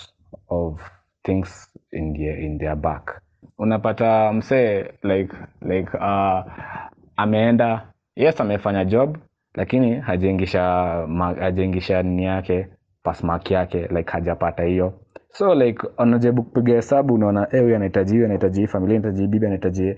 of 0.50 0.82
things 1.24 1.70
in 1.92 2.14
their, 2.14 2.40
in 2.40 2.58
their 2.60 2.76
back. 2.76 3.22
Unapata 3.58 4.34
msee 4.34 4.84
like 5.04 5.36
like 5.62 5.98
uh, 5.98 6.44
ameenda. 7.18 7.88
Yes 8.16 8.42
amefanya 8.42 8.86
job 8.86 9.18
lakini 9.56 9.96
hajaingisha 10.00 10.62
hajaingisha 11.40 12.04
nini 12.04 12.24
yake 12.26 12.68
pasmark 13.04 13.52
yake 13.52 13.88
like 13.88 14.12
hajapata 14.12 14.64
hiyo. 14.64 14.94
So 15.32 15.56
like 15.56 15.88
unajaribu 15.98 16.44
kupiga 16.44 16.74
hesabu 16.74 17.14
unaona 17.14 17.48
eh, 17.52 17.62
huyu 17.62 17.76
anahitaji 17.76 18.14
hiyo 18.14 18.26
anahitaji 18.26 18.68
familia 18.68 18.98
anahitaji 18.98 19.28
bibi 19.28 19.46
anahitaji 19.46 19.96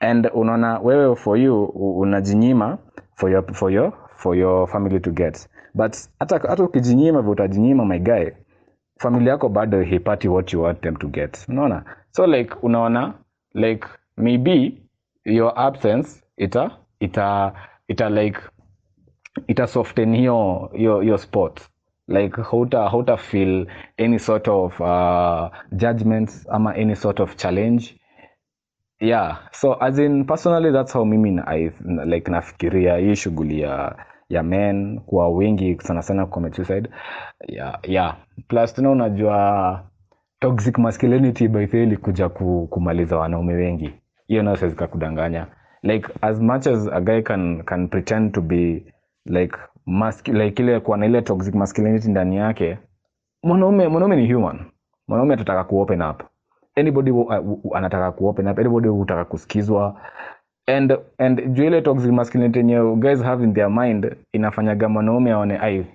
and 0.00 0.30
unaona 0.34 0.78
wewe 0.78 1.16
for 1.16 1.38
you 1.38 1.64
unajinyima 1.98 2.78
for 3.14 3.30
your, 3.30 3.52
for 3.54 3.72
your, 3.72 3.92
for 4.16 4.36
your 4.38 4.68
family 4.68 5.00
to 5.00 5.10
get. 5.10 5.48
But 5.74 5.96
hata 6.18 6.38
hata 6.38 6.64
ukijinyima 6.64 7.20
vile 7.20 7.32
utajinyima 7.32 7.84
my 7.84 7.98
guy 7.98 8.28
familia 8.98 9.32
yako 9.32 9.48
bado 9.48 9.78
haipati 9.84 10.28
what 10.28 10.52
you 10.52 10.62
want 10.62 10.80
them 10.80 10.96
to 10.96 11.08
get. 11.08 11.48
Unaona? 11.48 11.84
So 12.10 12.26
like 12.26 12.54
unaona 12.62 13.14
like 13.54 13.86
maybe 14.16 14.82
your 15.24 15.52
absence 15.56 16.22
ita 16.40 16.70
ita 17.00 17.52
ita 17.88 18.08
like 18.08 18.40
ita 19.46 19.66
soften 19.66 20.14
hiyo 20.16 20.70
hiyo 20.74 21.00
hiyo 21.00 21.18
spot. 21.18 21.60
Like 22.08 22.42
hauta 22.42 22.88
hauta 22.88 23.16
feel 23.16 23.66
any 23.98 24.18
sort 24.18 24.48
of 24.48 24.80
uh, 24.80 25.48
judgments 25.72 26.46
ama 26.50 26.74
any 26.74 26.96
sort 26.96 27.20
of 27.20 27.36
challenge. 27.36 27.94
Yeah 29.00 29.38
so 29.52 29.74
as 29.80 29.98
in 29.98 30.24
personally 30.24 30.72
that's 30.72 30.92
how 30.92 31.04
mimi 31.04 31.40
I, 31.46 31.70
like 32.04 32.30
nafikiria 32.30 32.96
hii 32.96 33.16
shughuli 33.16 33.60
ya 33.60 33.96
ya 34.28 34.42
men 34.42 35.00
kuwa 35.00 35.28
wengi 35.28 35.78
sana 35.80 36.02
sana 36.02 36.26
commit 36.26 36.54
suicide 36.54 36.90
yeah, 37.48 37.78
yeah. 37.82 38.16
plus 38.48 38.74
tena 38.74 38.90
unajua 38.90 39.84
toxic 40.40 40.78
masculinity 40.78 41.48
by 41.48 41.66
the 41.66 41.82
ilikuja 41.82 42.28
kumaliza 42.70 43.16
wanaume 43.18 43.54
wengi. 43.54 43.90
Hiyo 44.28 44.42
nayo 44.42 44.56
siwezi 44.56 44.76
kudanganya 44.76 45.46
like 45.82 46.08
as 46.20 46.40
much 46.40 46.66
as 46.66 46.86
a 46.92 47.00
guy 47.00 47.22
can, 47.22 47.62
can 47.64 47.88
pretend 47.88 48.34
to 48.34 48.40
be 48.40 48.84
like 49.26 49.56
mascu- 49.86 50.32
like 50.32 50.80
kuwa 50.80 50.98
na 50.98 51.06
ile 51.06 51.22
toxic 51.22 51.54
masculinity 51.54 52.08
ndani 52.08 52.36
yake 52.36 52.78
mwanaume 53.42 53.88
mwanaume 53.88 54.16
ni 54.16 54.32
human. 54.32 54.60
Mwanaume 55.08 55.34
atataka 55.34 55.64
kuopen 55.64 56.02
up. 56.02 56.22
Anybody 56.76 57.10
uh, 57.10 57.76
anataka 57.76 58.12
kuopen 58.12 58.48
up 58.48 58.58
anybody 58.58 58.88
hutaka 58.88 59.24
kusikizwa. 59.24 60.00
And 60.66 60.98
and 61.18 61.52
juu 61.52 61.64
ile 61.64 61.82
toxic 61.82 62.12
masculinity 62.12 62.58
yenye 62.58 62.96
guys 62.96 63.22
have 63.22 63.44
in 63.44 63.54
their 63.54 63.70
mind 63.70 64.16
inafanyaga 64.32 64.88
mwanaume 64.88 65.32
aone 65.32 65.58
ai 65.58 65.86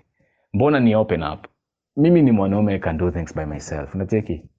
mbona 0.53 0.79
ni 0.79 0.95
open 0.95 1.23
up? 1.23 1.45
Mimi 1.97 2.21
ni 2.21 2.31
mwanaume 2.31 2.79
can 2.79 2.97
do 2.97 3.11
things 3.11 3.35
by 3.35 3.45
myself. 3.45 3.95
Unacheki? 3.95 4.49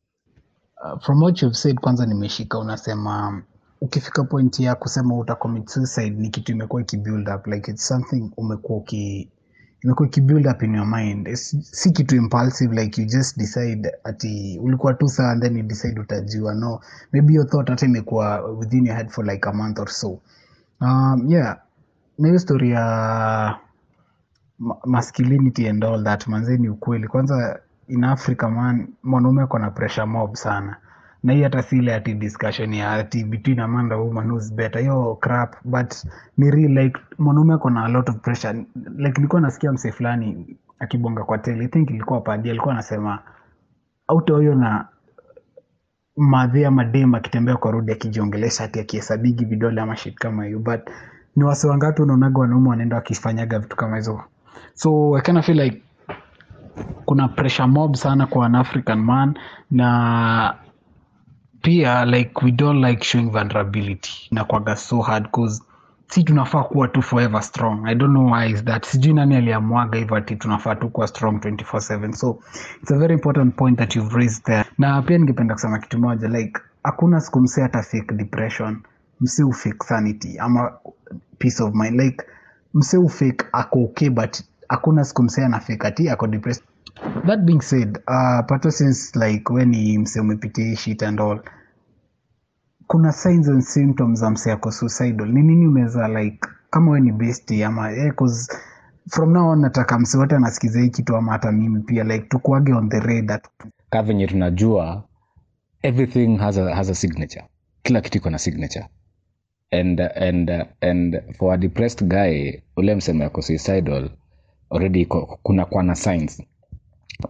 Uh, 0.85 1.01
from 1.01 1.23
what 1.23 1.43
you've 1.43 1.57
said 1.57 1.81
kwanza 1.81 2.07
nimeshika 2.07 2.59
unasema 2.59 3.43
ukifika 3.81 4.25
point 4.25 4.61
ya 4.61 4.75
kusema 4.75 5.17
uta 5.19 5.35
commit 5.35 5.69
suicide 5.69 6.11
ni 6.11 6.29
kitu 6.31 6.53
imekuwa 6.53 6.83
ikibuild 6.83 7.29
up 7.29 7.47
like 7.47 7.71
it's 7.71 7.89
something 7.89 8.31
umekuwa 8.37 8.79
uki 8.79 9.31
imekuwa 9.85 10.09
ikibuild 10.09 10.47
up 10.47 10.63
in 10.63 10.75
your 10.75 10.87
mind. 10.87 11.27
It's- 11.29 11.61
si 11.63 11.91
kitu 11.91 12.17
impulsive 12.17 12.75
like 12.83 13.03
you 13.03 13.09
just 13.09 13.39
decide 13.39 13.93
ati 14.05 14.59
ulikuwa 14.63 14.95
tu 14.95 15.09
saa 15.09 15.31
and 15.31 15.43
then 15.43 15.57
you 15.57 15.63
decide 15.63 16.01
utajiwa. 16.01 16.55
No 16.55 16.81
maybe 17.13 17.35
your 17.35 17.47
thought 17.49 17.69
hata 17.69 17.87
imekuwa 17.87 18.41
within 18.51 18.87
your 18.87 18.97
head 18.97 19.09
for 19.11 19.25
like 19.27 19.49
a 19.49 19.53
month 19.53 19.79
or 19.79 19.89
so. 19.89 20.19
Um, 20.81 21.25
yeah 21.29 21.59
na 22.19 22.29
hiyo 22.29 22.39
story 22.41 22.71
ya 22.71 23.59
masculinity 24.85 25.69
and 25.69 25.85
all 25.85 26.05
that 26.05 26.27
manzeni 26.27 26.69
ukweli. 26.69 27.09
Kwanza 27.09 27.61
in 27.89 28.05
africa 28.05 28.43
man 28.43 28.89
mwanaume 29.03 29.43
ako 29.43 29.59
na 29.59 29.71
pressure 29.71 30.07
mob 30.07 30.35
sana 30.35 30.77
na 31.27 31.33
hii 31.33 31.43
hata 31.43 31.63
si 31.63 31.79
ile 31.79 31.95
ati 31.95 32.15
discussion 32.15 32.75
ya 32.75 32.93
ati 32.93 33.25
between 33.25 33.61
a 33.61 33.69
man 33.69 33.93
woman 33.93 34.31
who's 34.31 34.53
better 34.55 34.81
hiyo 34.83 35.19
crap 35.21 35.55
but 35.65 35.95
ni 36.37 36.51
real 36.51 36.71
like 36.73 37.01
mwanaume 37.19 37.55
ako 37.55 37.71
na 37.71 37.85
a 37.85 37.89
lot 37.89 38.11
of 38.13 38.17
pressure. 38.19 38.65
Like 38.97 39.13
nilikuwa 39.17 39.41
nasikia 39.41 39.73
msee 39.73 39.93
fulani 39.93 40.57
akibonga 40.79 41.25
kwa 41.25 41.39
tele. 41.39 41.65
I 41.65 41.69
think 41.69 41.91
ilikuwa 41.91 42.21
padi 42.21 42.51
alikuwa 42.51 42.75
anasema 42.75 43.19
autoyo 44.09 44.55
na 44.55 44.89
madhi 46.17 46.65
ama 46.65 46.85
dem 46.85 47.15
akitembea 47.15 47.57
kwa 47.57 47.71
rodi 47.71 47.93
akijiongelesha 47.93 48.65
ati 48.65 48.81
akihesabigi 48.81 49.45
vidole 49.45 49.81
ama 49.81 49.97
shit 49.97 50.15
kama 50.15 50.45
hiyo. 50.45 50.59
But 50.59 50.81
ni 51.37 51.45
wase 51.45 51.69
wangapi 51.69 52.03
unaonaga 52.03 52.39
wanaume 52.41 52.69
wanaenda 52.69 52.97
wakifanyaga 52.97 53.59
vitu 53.59 53.77
kama 53.77 53.97
hizo? 53.97 54.21
So 54.75 55.17
i 55.19 55.23
kind 55.23 55.39
of 55.39 55.47
feel 55.47 55.61
like 55.61 55.83
kuna 57.05 57.29
pressure 57.29 57.67
mob 57.69 57.95
sana 57.95 58.27
kwa 58.27 58.47
an 58.47 58.55
african 58.55 58.99
man 58.99 59.39
na 59.71 60.55
pia 61.67 62.05
like 62.05 62.45
we 62.45 62.53
don't 62.53 62.81
like 62.81 63.05
showing 63.05 63.31
vulnerability. 63.31 64.29
Inakwaga 64.31 64.77
so 64.77 65.03
hard 65.03 65.31
cause 65.31 65.63
si 66.09 66.25
tunafaa 66.25 66.63
kuwa 66.65 66.89
tu 66.89 67.03
forever 67.03 67.43
strong. 67.43 67.87
I 67.87 67.95
don't 67.95 68.13
know 68.13 68.33
why 68.33 68.51
is 68.51 68.65
that. 68.65 68.87
Sijui 68.87 69.13
nani 69.15 69.37
aliamwaga 69.37 69.99
hivyo 69.99 70.17
ati 70.17 70.37
tunafaa 70.37 70.75
tu 70.75 70.89
kuwa 70.89 71.07
strong 71.07 71.33
24/7 71.37 72.13
so 72.13 72.39
it's 72.83 72.91
a 72.91 72.99
very 72.99 73.15
important 73.15 73.57
point 73.57 73.79
that 73.79 73.97
you've 73.97 74.17
raised 74.17 74.45
there. 74.45 74.65
Na 74.79 75.03
pia 75.03 75.19
ningependa 75.19 75.55
kusema 75.55 75.79
kitu 75.79 75.99
moja 75.99 76.29
like 76.29 76.61
hakuna 76.83 77.21
siku 77.21 77.41
msi 77.41 77.61
hata 77.61 77.83
fake 77.83 78.15
depression. 78.15 78.83
Msi 79.21 79.43
ufake 79.43 79.87
sanity 79.87 80.39
ama 80.39 80.73
peace 81.39 81.63
of 81.63 81.75
mind. 81.75 82.01
Like 82.01 82.25
msi 82.75 82.97
ufake 82.97 83.47
ako 83.53 83.85
okay 83.85 84.11
but 84.11 84.41
hakuna 84.69 85.05
siku 85.05 85.23
msi 85.23 85.41
ana 85.41 85.63
ati 85.81 86.11
ako 86.11 86.27
depressed 86.27 86.65
that 87.27 87.45
being 87.45 87.61
said 87.61 87.99
uh, 88.09 88.43
pato 88.47 88.71
since 88.71 89.17
like 89.19 89.51
when 89.53 89.69
ni 89.71 89.99
mse 89.99 90.21
umepitia 90.21 90.77
shit 90.77 91.03
and 91.03 91.21
all 91.21 91.41
kuna 92.89 93.13
signs 93.13 93.49
and 93.49 93.63
symptoms 93.63 94.21
za 94.21 94.53
ako 94.53 94.71
suicidal. 94.73 95.29
Ni 95.29 95.43
nini 95.43 95.67
unaweza 95.67 96.09
like 96.09 96.39
kama 96.71 96.91
we 96.93 97.01
ni 97.01 97.13
besti 97.13 97.65
ama 97.65 98.13
cause 98.17 98.53
from 99.11 99.33
now 99.33 99.49
on 99.51 99.61
nataka 99.61 99.99
mse 99.99 100.19
wote 100.19 100.37
anasikiza 100.37 100.81
hii 100.81 100.89
kitu 100.91 101.17
ama 101.17 101.33
hata 101.33 101.53
mimi 101.53 101.81
pia 101.81 102.05
like 102.05 102.27
tukuage 102.29 102.73
on 102.73 102.89
the 102.89 103.01
radar. 103.01 103.41
Ka 103.91 104.03
venye 104.03 104.27
tunajua 104.27 105.05
everything 105.83 106.37
has 106.39 106.59
a, 106.59 106.75
has 106.75 106.91
a 106.91 106.95
signature. 106.95 107.45
Kila 107.83 108.01
kitu 108.01 108.19
iko 108.19 108.31
na 108.31 108.39
signature. 108.39 108.87
And 109.71 110.01
and 110.01 110.51
and 110.81 111.23
for 111.39 111.55
a 111.55 111.57
depressed 111.57 112.05
guy 112.09 112.53
ule 112.77 112.95
mseme 112.95 113.25
yako 113.25 113.43
suicidal 113.43 114.11
already 114.71 115.07
kuna 115.43 115.65
kwa 115.65 115.83
na 115.83 115.95
signs 115.95 116.43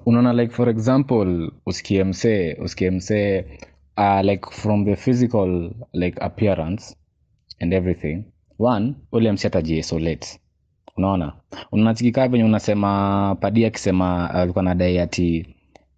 unaona 0.07 0.33
like 0.33 0.53
for 0.55 0.69
example 0.69 1.51
usikie 1.67 2.05
msee 2.05 2.55
usikie 2.55 2.91
msee 2.91 3.45
uh, 3.97 4.21
like 4.25 4.47
from 4.51 4.85
the 4.85 4.97
physical 4.97 5.71
like 5.93 6.21
appearance 6.21 6.97
and 7.61 7.73
everything. 7.73 8.25
One 8.59 8.95
ule 9.13 9.33
msee 9.33 9.47
atajiisolate. 9.49 10.41
Unaona? 10.97 11.33
Unachikikaa 11.73 12.29
venye 12.29 12.45
unasema 12.45 13.37
padi 13.41 13.65
akisema 13.67 14.31
alikuwa 14.31 14.63
uh, 14.63 14.69
nadai 14.69 14.99
ati 14.99 15.47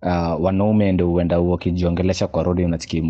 uh, 0.03 0.45
wanaume 0.45 0.93
ndo 0.93 1.09
huenda 1.09 1.41
wakijiongelesha 1.41 2.27
kwa 2.27 2.43
rodi 2.43 2.65
unachiki 2.65 3.01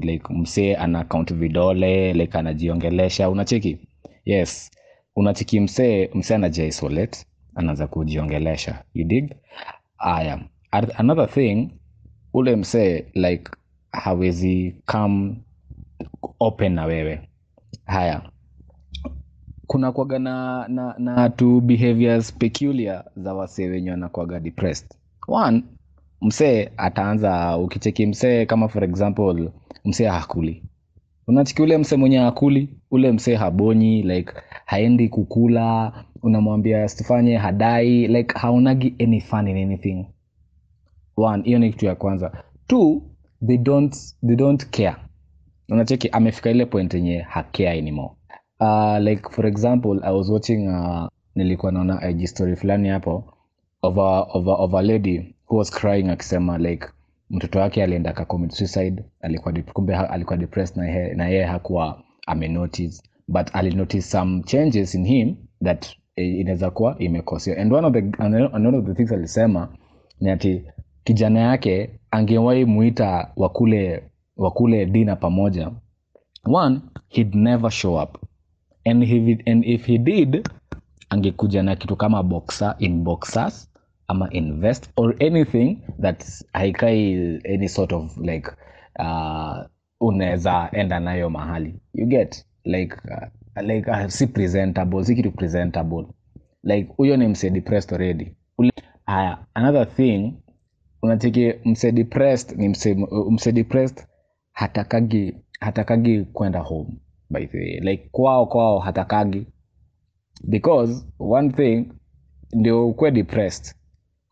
like 0.00 0.24
msee 0.34 0.74
ana 0.76 1.04
kaunt 1.04 1.34
vidole 1.34 2.12
like 2.12 2.38
anajiongelesha. 2.38 3.30
Unachiki 3.30 3.78
yes. 4.24 4.70
Unachiki 5.16 5.60
msee 5.60 6.10
msee 6.14 6.34
anajiisolate 6.34 7.26
anaanza 7.54 7.86
kujiongelesha. 7.86 8.84
You 8.94 9.04
dig 9.04 9.30
aya 10.02 10.40
another 10.98 11.28
thing 11.30 11.70
ule 12.34 12.56
msee 12.56 13.06
like 13.14 13.50
hawezi 13.92 14.76
come 14.86 15.36
open 16.40 16.72
na 16.72 16.84
wewe. 16.84 17.28
Haya. 17.84 18.22
Kuna 19.66 19.92
kwaga 19.92 20.18
na, 20.18 20.68
na, 20.68 20.94
na 20.98 21.30
two 21.30 21.60
behaviors 21.60 22.32
peculiar 22.34 23.04
za 23.16 23.34
wasee 23.34 23.68
wenye 23.68 23.90
wanakwaga 23.90 24.40
depressed. 24.40 24.88
One 25.28 25.64
msee 26.22 26.70
ataanza 26.76 27.58
ukicheki 27.58 28.06
msee 28.06 28.46
kama 28.46 28.68
for 28.68 28.84
example 28.84 29.50
msee 29.84 30.06
hakuli. 30.08 30.64
Unachiki 31.28 31.62
ule 31.62 31.78
msee 31.78 31.96
mwenye 31.96 32.18
hakuli 32.18 32.68
ule 32.90 33.12
msee 33.12 33.34
habonyi 33.36 34.02
like 34.02 34.32
haendi 34.66 35.08
kukula 35.08 35.92
unamwambia 36.22 36.88
sifanye 36.88 37.36
hadai 37.36 38.06
like 38.08 38.38
haonagi 38.38 38.94
any 39.00 39.20
fun 39.20 39.48
in 39.48 39.56
anything. 39.56 40.06
One 41.16 41.42
hiyo 41.44 41.58
ni 41.58 41.70
kitu 41.70 41.86
ya 41.86 41.94
kwanza. 41.94 42.44
Two 42.66 43.02
they 43.46 43.58
don't, 43.58 43.96
they 44.26 44.36
don't 44.36 44.66
care. 44.66 44.96
Unacheki 45.68 46.08
amefika 46.08 46.50
ile 46.50 46.66
point 46.66 46.94
yenye 46.94 47.18
hakea 47.18 47.72
anymore. 47.72 48.10
Uh, 48.60 48.98
like 48.98 49.28
for 49.30 49.46
example 49.46 50.00
i 50.02 50.14
was 50.16 50.28
watching 50.28 50.68
uh, 50.68 51.08
nilikuwa 51.34 51.72
naona 51.72 52.08
ig 52.10 52.26
story 52.26 52.56
fulani 52.56 52.88
hapo 52.88 53.24
of 53.82 53.98
a, 53.98 54.20
of 54.22 54.46
a, 54.48 54.50
of 54.54 54.74
a 54.74 54.82
lady 54.82 55.34
who 55.48 55.56
was 55.56 55.70
crying 55.70 56.08
akisema 56.10 56.58
like 56.58 56.86
mtoto 57.30 57.58
wake 57.58 57.82
alienda 57.82 58.10
akacommit 58.10 58.50
suicide 58.50 59.02
alikuwa 59.20 59.54
dep- 59.54 59.72
kumbe 59.72 59.96
alikuwa 59.96 60.36
depressed 60.36 60.76
na 61.16 61.28
yeye 61.28 61.44
hakuwa 61.44 62.02
amenotice 62.26 63.02
but 63.28 63.54
alinotice 63.56 64.02
some 64.02 64.42
changes 64.42 64.94
in 64.94 65.06
him 65.06 65.36
that 65.64 65.86
inaweza 66.16 66.70
kuwa 66.70 66.98
imekosea. 66.98 67.58
And 67.62 67.72
one 67.72 67.86
of 67.86 67.92
the, 67.92 67.98
and 68.18 68.34
one 68.66 68.76
of 68.78 68.84
the 68.86 68.94
things 68.94 69.12
alisema 69.12 69.68
ni 70.20 70.30
ati 70.30 70.64
kijana 71.04 71.40
yake 71.40 72.00
angewahi 72.10 72.64
muita 72.64 73.32
wakule 73.36 74.02
wakule 74.36 74.86
dina 74.86 75.16
pamoja. 75.16 75.70
One 76.44 76.80
he'd 77.08 77.34
never 77.34 77.70
show 77.70 78.02
up. 78.02 78.18
And 78.84 79.02
it, 79.02 79.48
and 79.48 79.64
if 79.64 79.86
he 79.86 79.98
did 79.98 80.48
angekuja 81.10 81.62
na 81.62 81.76
kitu 81.76 81.96
kama 81.96 82.22
boxer 82.22 82.74
in 82.78 83.04
boxers 83.04 83.70
ama 84.08 84.30
invest 84.32 84.90
or 84.96 85.14
anything 85.22 85.78
that 86.00 86.24
haikai 86.52 87.14
any 87.54 87.68
sort 87.68 87.92
of 87.92 88.16
like 88.18 88.50
uh, 88.98 89.58
unaweza 90.00 90.68
enda 90.72 91.00
nayo 91.00 91.30
mahali. 91.30 91.74
You 91.94 92.06
get 92.06 92.44
like 92.64 92.96
uh, 93.04 93.28
like 93.60 93.90
si 94.08 94.26
presentable 94.26 95.04
si 95.04 95.14
kitu 95.14 95.32
presentable. 95.32 96.06
Like 96.62 96.92
huyo 96.96 97.16
ni 97.16 97.28
mse 97.28 97.50
depressed 97.50 97.92
already. 97.92 98.36
Haya 99.06 99.32
uh, 99.38 99.44
another 99.54 99.94
thing 99.96 100.34
unacheki 101.02 101.54
mse 101.64 101.92
depressed 101.92 102.56
ni 102.58 102.68
mse, 102.68 102.94
mse 103.30 103.52
depressed 103.52 104.06
hatakagi 104.52 105.36
hatakagi 105.60 106.24
kwenda 106.24 106.58
home 106.60 106.90
by 107.30 107.46
the 107.46 107.58
way. 107.58 107.80
Like 107.80 108.08
kwao 108.12 108.46
kwao 108.46 108.78
hatakagi. 108.78 109.46
Because 110.48 111.04
one 111.18 111.50
thing 111.52 111.92
ndio 112.52 112.88
ukuwe 112.88 113.10
depressed. 113.10 113.74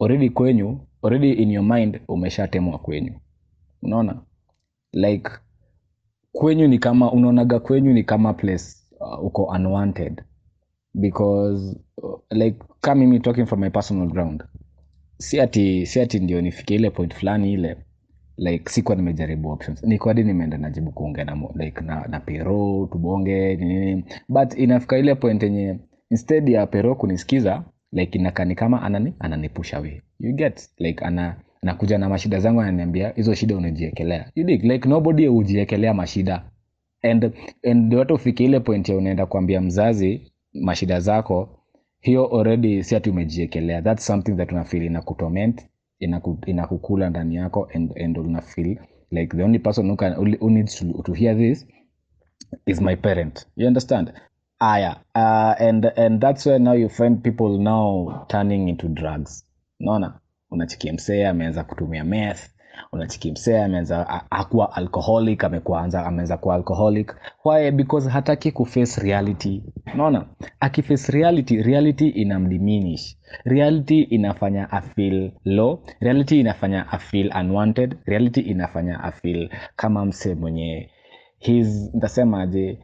Already 0.01 0.31
kwenyu 0.31 0.87
already 1.03 1.33
in 1.33 1.51
your 1.51 1.65
mind 1.65 2.01
umeshatemwa 2.09 2.79
kwenyu. 2.79 3.21
Unaona? 3.83 4.23
Like 4.93 5.31
kwenyu 6.33 6.69
ni 6.69 6.79
kama 6.79 7.13
unaonaga 7.13 7.61
kwenyu 7.61 7.93
ni 7.93 8.05
kama 8.05 8.35
place 8.35 8.80
uh, 9.01 9.25
uko 9.25 9.45
unwanted. 9.45 10.23
Because 10.95 11.77
uh, 12.03 12.19
like 12.31 12.59
ka 12.81 12.95
mimi 12.95 13.21
talking 13.21 13.47
from 13.47 13.61
my 13.61 13.71
personal 13.71 14.09
ground 14.09 14.43
si 15.21 15.41
ati 15.41 15.87
si 15.87 16.01
ati 16.01 16.21
ndio 16.21 16.41
nifike 16.41 16.75
ile 16.75 16.91
point 16.91 17.15
fulani 17.15 17.53
ile 17.53 17.77
like 18.37 18.71
sikuwa 18.71 18.97
nimejaribu 18.97 19.51
options. 19.51 19.83
Niko 19.83 20.13
nimeenda 20.13 20.59
najibu 20.59 20.93
kuongea 20.93 21.25
na, 21.25 21.39
like, 21.55 21.81
na, 21.85 22.07
na 22.09 22.21
pero 22.21 22.89
tubonge 22.93 23.57
nini. 23.57 24.05
But 24.29 24.59
inafika 24.59 24.99
ile 24.99 25.15
point 25.15 25.43
yenye 25.43 25.79
instead 26.11 26.49
ya 26.49 26.67
pero 26.67 26.95
kunisikiza 26.95 27.65
like 27.93 28.19
inakani 28.19 28.55
kama 28.55 28.83
anani 28.83 29.15
ananipusha 29.19 29.81
we. 29.81 30.03
You 30.21 30.33
get 30.33 30.71
like 30.79 31.05
ana 31.05 31.37
nakuja 31.63 31.99
na 31.99 32.09
mashida 32.09 32.41
zangu 32.41 32.61
ananiambia 32.61 33.13
hizo 33.17 33.35
shida 33.35 33.57
unajiekelea 33.57 34.31
like 34.35 34.89
nobody 34.89 35.27
hujiekelea 35.27 35.95
mashida 35.95 36.50
and 37.03 37.33
and 37.71 37.95
watu 37.95 38.15
ufike 38.15 38.45
ile 38.45 38.61
point 38.61 38.89
ya 38.89 38.97
unaenda 38.97 39.27
kuambia 39.27 39.61
mzazi 39.61 40.33
mashida 40.53 41.01
zako 41.01 41.49
hiyo 42.01 42.39
already 42.39 42.83
si 42.85 42.97
ati 42.97 43.11
umejiekelea. 43.11 43.83
Thats 43.83 44.07
something 44.07 44.33
that 44.37 44.53
unafeel 44.53 44.83
inakutoment 44.85 45.67
inaku, 45.99 46.39
inakukula 46.47 47.11
ndani 47.11 47.35
yako 47.35 47.69
and, 47.75 47.99
and 48.05 48.19
unafeel 48.19 48.79
like 49.11 49.37
the 49.37 49.43
only 49.43 49.59
person 49.59 49.87
who, 49.91 49.97
can, 49.97 50.15
who 50.41 50.51
needs 50.51 50.77
to, 50.79 51.03
to 51.03 51.13
hear 51.13 51.37
this 51.37 51.67
is 52.67 52.81
my 52.81 52.97
parent. 52.97 53.47
You 53.57 53.67
understand? 53.67 54.13
Aya 54.59 54.97
uh, 55.15 55.55
and 55.69 55.87
and 55.97 56.21
that's 56.21 56.47
where 56.47 56.59
now 56.59 56.75
you 56.75 56.89
find 56.89 57.23
people 57.23 57.59
now 57.59 58.25
turning 58.29 58.69
into 58.69 58.89
drugs. 58.89 59.47
Naona 59.81 60.21
unachikia 60.51 60.93
msee 60.93 61.27
ameanza 61.27 61.65
kutumia 61.65 62.05
meth 62.05 62.51
unachiki 62.93 63.33
msee 63.33 63.65
ameanza 63.65 64.09
akuwa 64.31 64.73
alcoholic 64.77 65.45
amekuanza 65.45 66.07
ameanza 66.07 66.37
kuwa 66.37 66.55
alcoholic. 66.55 67.17
Why? 67.45 67.71
Because 67.71 68.09
hataki 68.09 68.53
kuface 68.53 69.01
reality. 69.01 69.63
Unaona? 69.95 70.27
Akiface 70.61 71.13
reality 71.13 71.63
reality 71.63 72.09
inamdiminish. 72.09 73.17
Reality 73.45 74.01
inafanya 74.03 74.71
afil 74.71 75.33
low. 75.45 75.83
Reality 76.01 76.41
inafanya 76.41 76.89
afil 76.93 77.33
unwanted. 77.41 77.97
Reality 78.05 78.41
inafanya 78.41 79.05
afil 79.05 79.51
kama 79.77 80.05
mse 80.05 80.35
mwenye 80.35 80.91
his 81.39 81.91
ntasemaje 81.95 82.79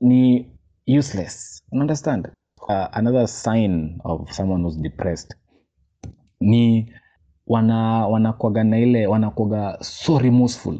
ni 0.00 0.50
useless. 0.98 1.62
Understand 1.72 2.28
uh, 2.68 2.86
another 2.92 3.28
sign 3.28 3.98
of 4.04 4.30
someone 4.30 4.62
who's 4.64 4.78
depressed 4.80 5.36
ni 6.40 6.92
wana 7.48 8.06
wanakwaga 8.06 8.64
na 8.64 8.78
ile 8.78 9.06
remorseful 10.18 10.78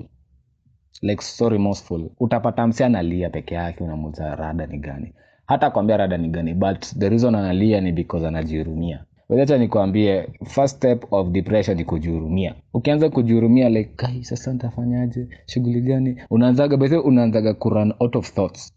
like 1.02 1.22
so 1.22 1.48
remorseful 1.48 2.10
utapata 2.20 2.66
msi 2.66 2.84
analia 2.84 3.30
peke 3.30 3.54
yake 3.54 3.84
unamuza 3.84 4.34
rada 4.36 4.66
ni 4.66 4.78
gani? 4.78 5.14
Hata 5.46 5.70
kwambia 5.70 5.96
rada 5.96 6.18
ni 6.18 6.28
gani 6.28 6.54
but 6.54 6.84
the 6.98 7.08
reason 7.08 7.34
analia 7.34 7.80
ni 7.80 7.92
because 7.92 8.26
anajihurumia. 8.26 9.04
Wacha 9.28 9.58
nikwambie 9.58 10.28
first 10.44 10.76
step 10.76 11.12
of 11.12 11.28
depression 11.28 11.76
ni 11.76 11.84
kujihurumia. 11.84 12.54
Ukianza 12.74 13.10
kujihurumia 13.10 13.68
like 13.68 13.90
kai 13.96 14.24
sasa 14.24 14.52
nitafanyaje? 14.52 15.28
Shughuli 15.46 15.80
gani? 15.80 16.16
Unaanzaga 16.30 16.76
by 16.76 16.96
unaanzaga 16.96 17.54
kurun 17.54 17.94
out 18.00 18.16
of 18.16 18.32
thoughts. 18.32 18.72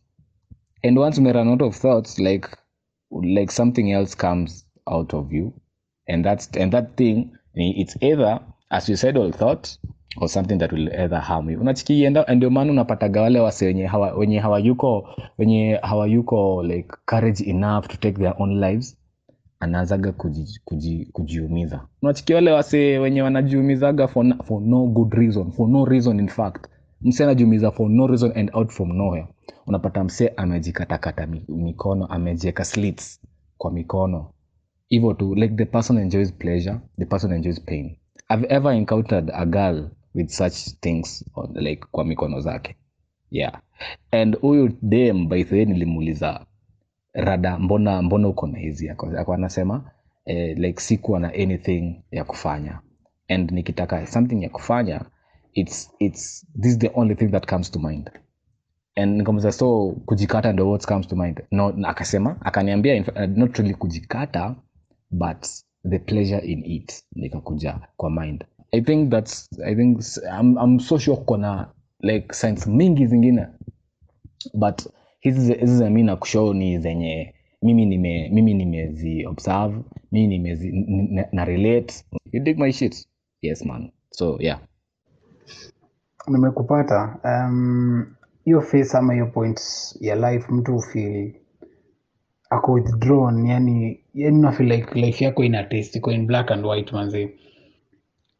And 0.83 0.97
once 0.97 1.21
umerun 1.21 1.47
out 1.47 1.61
of 1.61 1.79
thoughts 1.81 2.19
like 2.19 2.47
like 3.21 3.51
something 3.51 3.91
else 3.91 4.17
comes 4.17 4.67
out 4.85 5.13
of 5.13 5.33
you. 5.33 5.53
And 6.07 6.25
that's 6.25 6.57
and 6.57 6.71
that 6.71 6.95
thing 6.95 7.31
it's 7.55 7.97
either 8.03 8.39
a 8.69 8.81
suicidal 8.81 9.31
thought 9.31 9.67
or 10.17 10.29
something 10.29 10.57
that 10.57 10.71
will 10.71 10.87
either 10.93 11.19
harm 11.21 11.49
you. 11.49 11.59
Unachikienda 11.61 12.25
ndio 12.35 12.49
maana 12.49 12.71
unapataga 12.71 13.21
wale 13.21 13.39
wase 13.39 13.65
wenye 13.65 13.85
hawa, 13.85 14.13
wenye 14.13 14.39
hawayuko 14.39 15.07
wenye 15.37 15.79
hawayuko 15.81 16.63
like 16.63 16.89
courage 17.05 17.43
enough 17.43 17.87
to 17.87 17.97
take 17.97 18.17
their 18.19 18.35
own 18.39 18.59
lives 18.59 18.97
anaanzaga 19.59 20.11
kuji, 20.11 20.59
kuji, 20.65 21.05
kujiumiza. 21.13 21.81
Unachikia 22.01 22.35
wale 22.35 22.51
wase 22.51 22.99
wenye 22.99 23.21
wanajiumizaga 23.21 24.07
for, 24.07 24.35
for 24.43 24.61
no 24.61 24.85
good 24.85 25.13
reason 25.13 25.51
for 25.51 25.69
no 25.69 25.85
reason 25.85 26.19
in 26.19 26.27
fact. 26.27 26.65
Msee 27.01 27.23
anajiumiza 27.23 27.71
for 27.71 27.89
no 27.89 28.07
reason 28.07 28.31
and 28.35 28.51
out 28.53 28.69
from 28.71 28.93
nowhere. 28.97 29.27
Unapata 29.67 30.03
msee 30.03 30.31
amejikatakata 30.37 31.27
mikono 31.47 32.05
amejieka 32.05 32.63
slits 32.65 33.21
kwa 33.57 33.71
mikono 33.71 34.29
hivyo 34.91 35.13
tu 35.13 35.35
like 35.35 35.55
the 35.55 35.65
person 35.65 35.97
enjoys 35.97 36.33
pleasure 36.33 36.79
the 36.99 37.05
person 37.05 37.31
enjoys 37.31 37.61
pain. 37.61 37.97
I've 38.29 38.45
ever 38.49 38.73
encountered 38.73 39.31
a 39.33 39.45
girl 39.45 39.89
with 40.15 40.29
such 40.29 40.55
things 40.81 41.25
on, 41.35 41.53
like 41.55 41.85
kwa 41.91 42.05
mikono 42.05 42.39
zake. 42.39 42.75
Yeah. 43.31 43.61
And 44.11 44.35
huyu 44.41 44.69
dem 44.81 45.27
by 45.29 45.43
the 45.43 45.55
way 45.55 45.65
nilimuuliza 45.65 46.45
rada 47.13 47.59
mbona 47.59 48.01
mbona 48.01 48.27
uko 48.27 48.47
na 48.47 48.59
hizi? 48.59 48.89
Ako- 48.89 49.33
anasema 49.33 49.91
eh, 50.25 50.57
like 50.57 50.81
sikuwa 50.81 51.19
na 51.19 51.27
anything 51.33 52.03
ya 52.11 52.23
kufanya. 52.23 52.79
And 53.27 53.51
nikitaka 53.51 54.07
something 54.07 54.43
ya 54.43 54.49
kufanya 54.49 55.05
it's, 55.53 55.91
it's 55.99 56.47
this 56.61 56.71
is 56.71 56.79
the 56.79 56.91
only 56.93 57.15
thing 57.15 57.27
that 57.27 57.45
comes 57.49 57.71
to 57.71 57.79
mind. 57.79 58.09
And 58.95 59.17
nikamuza 59.17 59.51
so 59.51 59.91
kujikata 60.05 60.53
ndo 60.53 60.69
what 60.69 60.85
comes 60.85 61.07
to 61.07 61.15
mind? 61.15 61.41
No 61.51 61.73
akasema 61.83 62.41
akaniambia 62.41 63.27
not 63.35 63.57
really 63.57 63.73
kujikata 63.75 64.55
but 65.11 65.47
the 65.89 65.99
pleasure 65.99 66.39
in 66.45 66.65
it 66.65 67.03
nikakuja 67.15 67.79
kwa 67.97 68.09
mind. 68.09 68.45
I 68.71 68.81
think 68.81 69.11
that's 69.11 69.49
i 69.65 69.75
think 69.75 70.01
i'm, 70.39 70.57
I'm 70.57 70.79
so 70.79 70.97
sure 70.97 71.17
kona 71.25 71.69
like 71.99 72.33
science 72.33 72.69
mingi 72.69 73.05
zingine. 73.07 73.47
But 74.53 74.87
hizi 75.19 75.65
za 75.65 75.89
mi 75.89 76.03
nakushow 76.03 76.53
ni 76.53 76.79
zenye 76.79 77.33
mimi 77.61 77.85
nime 77.85 78.29
mimi 78.29 78.53
nimezi 78.53 79.25
observe 79.25 79.81
mimi 80.11 80.27
nimezi 80.27 80.71
na 81.31 81.45
relate. 81.45 81.93
You 82.31 82.43
dig 82.43 82.57
my 82.59 82.71
shit? 82.71 83.07
Yes 83.41 83.65
man. 83.65 83.91
So 84.11 84.37
yeah. 84.39 84.59
Nimekupata 86.27 87.17
um, 87.23 88.15
hiyo 88.45 88.61
face 88.61 88.97
ama 88.97 89.13
hiyo 89.13 89.25
point 89.25 89.61
ya 89.99 90.15
life 90.15 90.51
mtu 90.51 90.75
ufili 90.75 91.41
ako 92.49 92.71
withdrawn 92.71 93.45
yani 93.45 94.00
yani 94.13 94.37
unafeel 94.37 95.13
yako 95.19 95.43
ina 95.43 95.63
taste 95.63 95.97
iko 95.99 96.11
in 96.11 96.27
black 96.27 96.51
and 96.51 96.65
white 96.65 96.91
manzi 96.95 97.29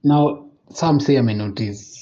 now 0.03 0.49
some 0.73 0.99
say 0.99 1.17
amenotice 1.19 2.01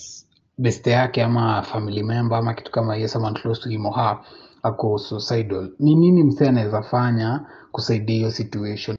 beste 0.58 0.92
yake 0.92 1.24
ama 1.24 1.62
family 1.62 2.04
member 2.04 2.38
ama 2.38 2.54
kitu 2.54 2.72
kama 2.72 2.96
hiyo 2.96 3.08
someone 3.08 3.40
close 3.40 3.62
to 3.62 3.70
him 3.70 3.86
or 3.86 3.94
her 3.96 4.20
ako 4.64 4.98
suicidal. 4.98 5.72
Ni 5.80 5.96
nini 5.96 6.24
msee 6.24 6.48
anaweza 6.50 6.82
fanya 6.82 7.46
kusaidia 7.72 8.16
hiyo 8.16 8.32
situation? 8.32 8.98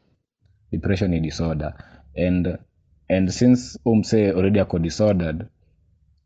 Depression 0.72 1.10
ni 1.10 1.20
disorder. 1.20 1.74
And 2.26 2.58
and 3.08 3.28
since 3.30 3.78
umse 3.84 4.30
already 4.30 4.60
ako 4.60 4.78
disordered 4.78 5.46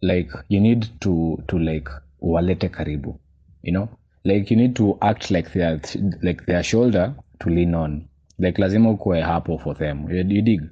like 0.01 0.31
you 0.49 0.61
need 0.61 0.87
to 0.99 1.39
to 1.47 1.59
like 1.59 1.91
walete 2.21 2.69
karibu 2.69 3.21
you 3.63 3.73
know? 3.73 3.89
Like 4.25 4.55
you 4.55 4.61
need 4.61 4.75
to 4.75 4.97
act 5.01 5.31
like 5.31 5.51
their 5.51 5.81
like 6.23 6.45
their 6.45 6.63
shoulder 6.63 7.15
to 7.39 7.51
lean 7.51 7.75
on 7.75 8.05
like 8.39 8.63
lazima 8.63 8.91
ukuwe 8.91 9.21
hapo 9.21 9.59
for 9.59 9.79
them. 9.79 10.11
You, 10.11 10.43
dig? 10.43 10.63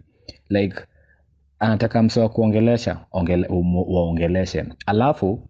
Like 0.49 0.77
anataka 1.59 2.03
mse 2.03 2.21
wa 2.21 2.29
kuongelesha 2.29 3.01
ongele, 3.13 3.47
waongeleshe. 3.89 4.65
Alafu 4.87 5.49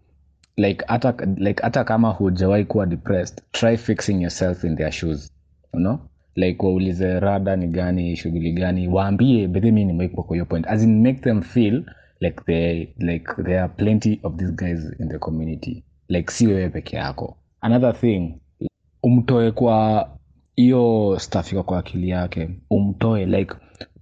like 0.57 0.85
hata 0.87 1.13
like 1.35 1.63
hata 1.63 1.83
kama 1.83 2.09
hujawahi 2.09 2.65
kuwa 2.65 2.85
depressed 2.85 3.41
try 3.51 3.77
fixing 3.77 4.21
yourself 4.21 4.63
in 4.63 4.75
their 4.77 4.91
shoes. 4.91 5.31
You 5.73 5.79
know? 5.79 5.99
Like 6.35 6.65
waulize 6.65 7.19
rada 7.19 7.55
ni 7.55 7.67
gani 7.67 8.15
shughuli 8.15 8.51
gani 8.51 8.87
waambie 8.87 9.47
bedhe 9.47 9.71
mi 9.71 9.85
nimekuwa 9.85 10.25
kwa 10.25 10.35
hiyo 10.35 10.45
point. 10.45 10.67
As 10.67 10.83
in 10.83 11.01
make 11.01 11.19
them 11.19 11.41
feel 11.41 11.85
like 12.19 12.41
they 12.45 12.87
like 12.97 13.25
there 13.43 13.59
are 13.59 13.73
plenty 13.77 14.19
of 14.23 14.35
these 14.35 14.51
guys 14.51 14.95
in 14.99 15.09
the 15.09 15.17
community. 15.19 15.83
Like 16.09 16.31
si 16.31 16.47
wewe 16.47 16.69
peke 16.69 16.95
yako. 16.95 17.37
Another 17.61 17.95
thing 17.95 18.39
umtoe 19.03 19.51
kwa 19.51 20.09
hiyo 20.55 21.15
stuff 21.19 21.51
iko 21.53 21.63
kwa 21.63 21.79
akili 21.79 22.09
yake 22.09 22.49
umtoe 22.69 23.25
like 23.25 23.53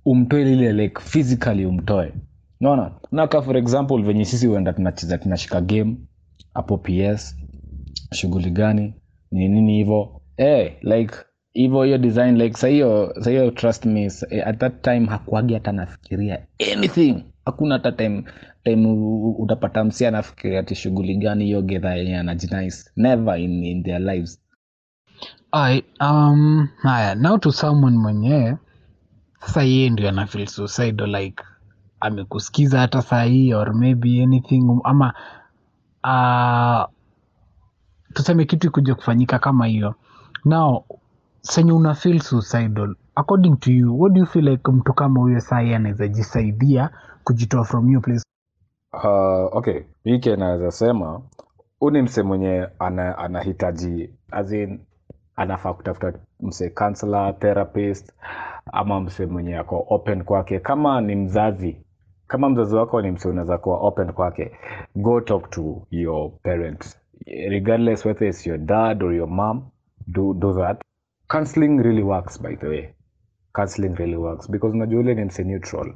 umtoe 0.06 0.44
lile 0.46 0.74
like 0.74 1.02
physically 1.02 1.66
umtoe. 1.66 2.14
Naona 2.60 2.92
naka 3.12 3.42
for 3.42 3.58
example 3.58 4.04
venye 4.04 4.26
sisi 4.26 4.48
huenda 4.48 4.74
tunacheza 4.74 5.18
tunashika 5.18 5.62
game 5.62 5.96
hapo 6.54 6.78
ps 6.78 7.36
shughuli 8.14 8.52
gani 8.52 8.94
ni 9.32 9.48
nini 9.48 9.74
hivo? 9.78 10.22
Eh 10.38 10.74
like 10.82 11.16
hivo 11.54 11.84
hiyo 11.84 11.98
design 11.98 12.38
like 12.38 12.58
sahiyo 12.58 13.14
sahiyo 13.22 13.52
trust 13.52 13.86
me 13.86 14.12
eh, 14.30 14.48
at 14.48 14.58
that 14.60 14.82
time 14.82 15.06
hakuagi 15.06 15.54
hata 15.54 15.72
nafikiria 15.72 16.48
anything. 16.74 17.24
Hakuna 17.46 17.76
hata 17.76 17.92
time 17.92 18.24
time 18.64 18.88
utapata 19.38 19.84
msi 19.84 20.06
anafikiria 20.06 20.60
ati 20.60 20.76
shughuli 20.76 21.16
gani 21.16 21.46
hiyo 21.46 21.62
gedha 21.62 21.96
yenye 21.96 22.18
anajinice. 22.18 22.90
Never 22.96 23.40
in, 23.40 23.64
in 23.64 23.84
their 23.84 24.00
lives 24.02 24.41
Alright, 25.54 25.86
um, 26.00 26.70
haya 26.82 27.16
now 27.16 27.38
to 27.38 27.52
someone 27.52 27.98
mwenyewe 27.98 28.58
sasa 29.40 29.64
yeye 29.64 29.90
ndio 29.90 30.10
ana 30.10 30.28
feel 30.28 30.48
suicidal 30.48 31.10
like 31.16 31.44
amekusikiza 32.00 32.80
hata 32.80 33.02
saa 33.02 33.24
hii 33.24 33.54
or 33.54 33.74
maybe 33.76 34.24
anything 34.24 34.80
ama 34.84 35.14
uh, 36.04 36.94
tuseme 38.14 38.46
kitu 38.46 38.68
ikuja 38.68 38.96
kufanyika 38.96 39.40
kama 39.40 39.66
hiyo. 39.66 39.96
Now 40.46 40.84
senye 41.42 41.72
una 41.72 41.94
feel 41.94 42.20
suicidal 42.20 42.96
according 43.16 43.56
to 43.60 43.72
you 43.72 44.00
what 44.02 44.14
do 44.14 44.20
you 44.20 44.26
feel 44.26 44.46
like 44.50 44.72
mtu 44.72 44.94
kama 44.94 45.20
huyo 45.22 45.40
saa 45.40 45.60
hii 45.60 45.74
anaweza 45.74 46.08
jisaidia 46.08 46.90
kujitoa 47.24 47.64
from 47.66 47.90
your 47.90 48.02
place? 48.02 48.24
Uh, 48.94 49.56
okay 49.58 49.82
hiki 50.04 50.32
anaweza 50.32 50.72
sema 50.72 51.22
huu 51.80 51.90
ni 51.92 52.02
mse 52.02 52.24
mwenye 52.24 52.68
ana, 52.80 53.18
anahitaji 53.18 54.10
as 54.32 54.52
in, 54.52 54.80
anafaa 55.42 55.74
kutafuta 55.74 56.14
mse 56.40 56.70
counselor 56.70 57.40
therapist 57.40 58.14
ama 58.74 59.00
mse 59.02 59.26
mwenye 59.26 59.58
ako 59.58 59.86
open 59.90 60.24
kwake. 60.24 60.60
Kama 60.60 61.02
ni 61.02 61.16
mzazi 61.16 61.78
kama 62.28 62.50
mzazi 62.50 62.76
wako 62.76 63.02
ni 63.02 63.12
mse 63.12 63.30
unaweza 63.30 63.58
kuwa 63.58 63.78
open 63.78 64.12
kwake. 64.14 64.52
Go 64.96 65.22
talk 65.22 65.50
to 65.50 65.88
your 65.92 66.32
parents. 66.44 66.98
Regardless 67.50 68.06
whether 68.06 68.28
it's 68.28 68.48
your 68.48 68.58
dad 68.58 69.04
or 69.04 69.14
your 69.14 69.28
mom 69.30 69.70
do, 70.08 70.34
do 70.34 70.54
that. 70.54 70.82
Counseling 71.28 71.78
really 71.84 72.04
works 72.04 72.42
by 72.42 72.56
the 72.56 72.68
way. 72.68 72.90
Counseling 73.56 73.96
really 73.96 74.16
works. 74.16 74.52
Because 74.52 74.76
unajua 74.76 75.00
ule 75.00 75.16
ni 75.16 75.26
mse 75.26 75.44
neutral. 75.44 75.94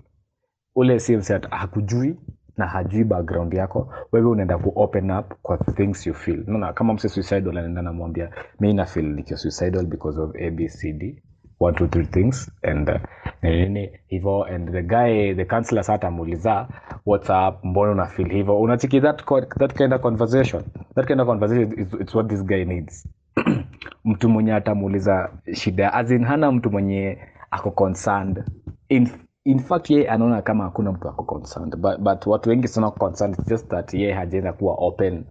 Ule 0.75 0.99
si 0.99 1.17
mse 1.17 1.39
hakujui 1.49 2.15
na 2.57 2.67
hajui 2.67 3.03
background 3.03 3.53
yako 3.53 3.93
wewe 4.11 4.27
unaenda 4.27 4.57
ku 4.57 4.71
open 4.75 5.11
up 5.11 5.33
kwa 5.41 5.57
things 5.57 6.07
you 6.07 6.13
feel. 6.13 6.43
Naona 6.47 6.73
kama 6.73 6.93
mse 6.93 7.09
suicidal 7.09 7.57
anaenda 7.57 7.81
namwambia 7.81 8.29
mi 8.59 8.73
na 8.73 8.85
feel 8.85 9.05
nikiwa 9.05 9.39
suicidal 9.39 9.85
because 9.85 10.21
of 10.21 10.35
abcd 10.35 11.21
one 11.59 11.77
two 11.77 11.87
three 11.87 12.05
things 12.05 12.51
and 12.63 12.89
uh, 12.89 12.99
nini 13.41 13.89
hivyo 14.07 14.43
and 14.43 14.71
the 14.71 14.81
guy 14.83 15.33
the 15.33 15.45
counselor 15.45 15.83
sa 15.83 15.93
atamuuliza 15.93 16.67
what's 17.05 17.29
mbona 17.63 17.91
una 17.91 18.05
feel 18.05 18.29
hivyo? 18.29 18.59
Unachiki 18.61 19.01
that 19.01 19.23
that 19.59 19.73
kind 19.73 19.93
of 19.93 20.01
conversation. 20.01 20.63
That 20.95 21.07
kind 21.07 21.21
of 21.21 21.27
conversation 21.27 21.79
is, 21.79 21.93
it's 21.93 22.15
what 22.15 22.27
this 22.27 22.43
guy 22.43 22.63
needs. 22.65 23.07
Mtu 24.05 24.29
mwenye 24.29 24.53
atamuuliza 24.53 25.29
shida 25.53 25.93
as 25.93 26.11
in 26.11 26.23
hana 26.25 26.51
mtu 26.51 26.71
mwenye 26.71 27.17
ako 27.51 27.71
concerned 27.71 28.43
in, 28.89 29.09
in 29.45 29.60
fact 29.60 29.89
ye 29.89 30.08
anaona 30.10 30.41
kama 30.41 30.63
hakuna 30.63 30.91
mtu 30.91 31.10
ako 31.10 31.23
concerned. 31.23 31.75
But, 31.75 31.97
but 31.99 32.25
watu 32.27 32.49
wengi 32.49 32.67
sana 32.67 32.91
concerned 32.91 33.38
just 33.47 33.67
that 33.67 33.93
ye 33.93 34.13
hajaenda 34.13 34.53
kuwa 34.53 34.75
open. 34.77 35.25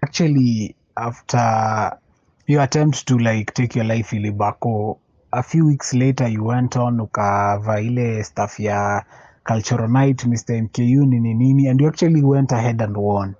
Actually 0.00 0.76
after 0.94 1.98
your 2.46 2.62
attempt 2.62 3.04
to 3.04 3.18
like 3.18 3.52
take 3.52 3.78
your 3.78 3.88
life 3.96 4.16
ilibako 4.16 4.98
a 5.32 5.42
few 5.42 5.66
weeks 5.66 5.94
later 5.94 6.28
you 6.28 6.46
went 6.46 6.76
on 6.76 7.00
ukava 7.00 7.80
ile 7.80 8.24
stuff 8.24 8.60
ya 8.60 9.04
cultural 9.44 9.90
night 9.90 10.24
mr 10.24 10.62
mku 10.62 10.80
nini 10.82 11.34
nini 11.34 11.68
and 11.68 11.80
you 11.80 11.88
actually 11.88 12.22
went 12.22 12.52
ahead 12.52 12.82
and 12.82 12.96
won. 12.96 13.34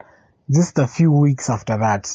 Just 0.48 0.78
a 0.78 0.86
few 0.86 1.20
weeks 1.20 1.50
after 1.50 1.80
that 1.80 2.08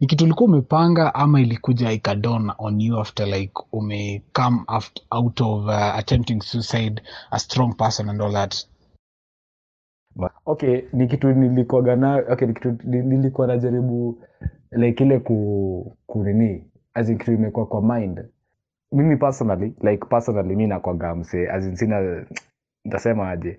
ni 0.00 0.06
kitu 0.06 0.24
ulikuwa 0.24 0.48
umepanga 0.50 1.14
ama 1.14 1.40
ilikuja 1.40 1.92
ikadon 1.92 2.52
on 2.58 2.80
you 2.80 3.00
after 3.00 3.26
like 3.26 3.52
ume 3.72 4.22
come 4.32 4.58
after, 4.66 5.04
out 5.10 5.40
of 5.40 5.64
uh, 5.64 5.94
attempting 5.98 6.40
suicide 6.42 7.02
a 7.30 7.38
strong 7.38 7.74
person 7.76 8.08
and 8.08 8.22
all 8.22 8.32
that? 8.32 8.66
Okay 10.46 10.82
ni 10.92 11.06
kitu 11.06 11.32
nilikuwaga 11.32 12.24
okay 12.32 12.48
ni 12.48 12.54
kitu 12.54 12.76
nilikuwa 12.84 13.46
najaribu 13.46 14.22
like 14.70 15.04
ile 15.04 15.18
ku 15.20 15.96
kunini 16.06 16.70
as 16.94 17.08
in 17.08 17.18
kitu 17.18 17.32
imekuwa 17.32 17.66
kwa 17.66 17.82
mind. 17.82 18.24
Mimi 18.92 19.16
personally 19.16 19.74
like 19.82 20.06
personally 20.06 20.56
mi 20.56 20.66
nakwaga 20.66 21.14
mse 21.14 21.50
as 21.50 21.64
in 21.64 21.76
sina 21.76 22.26
ntasema 22.84 23.30
aje. 23.30 23.58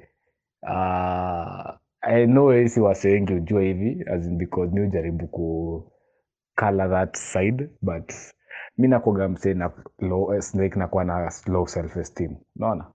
Uh, 0.64 1.72
i 2.02 2.26
know 2.26 2.68
si 2.68 2.80
wase 2.80 3.22
ujua 3.22 3.62
hivi 3.62 4.04
as 4.14 4.26
in 4.26 4.38
because 4.38 4.72
mi 4.74 4.82
ujaribu 4.82 5.28
ku 5.28 5.92
color 6.60 6.90
that 6.90 7.18
side 7.18 7.70
but 7.82 8.14
mi 8.78 8.88
nakwaga 8.88 9.30
mse 9.30 9.54
na 9.54 9.72
low, 10.00 10.34
nakuwa 10.76 11.04
na 11.04 11.32
low 11.48 11.66
self 11.68 11.98
esteem 11.98 12.36
unaona? 12.56 12.86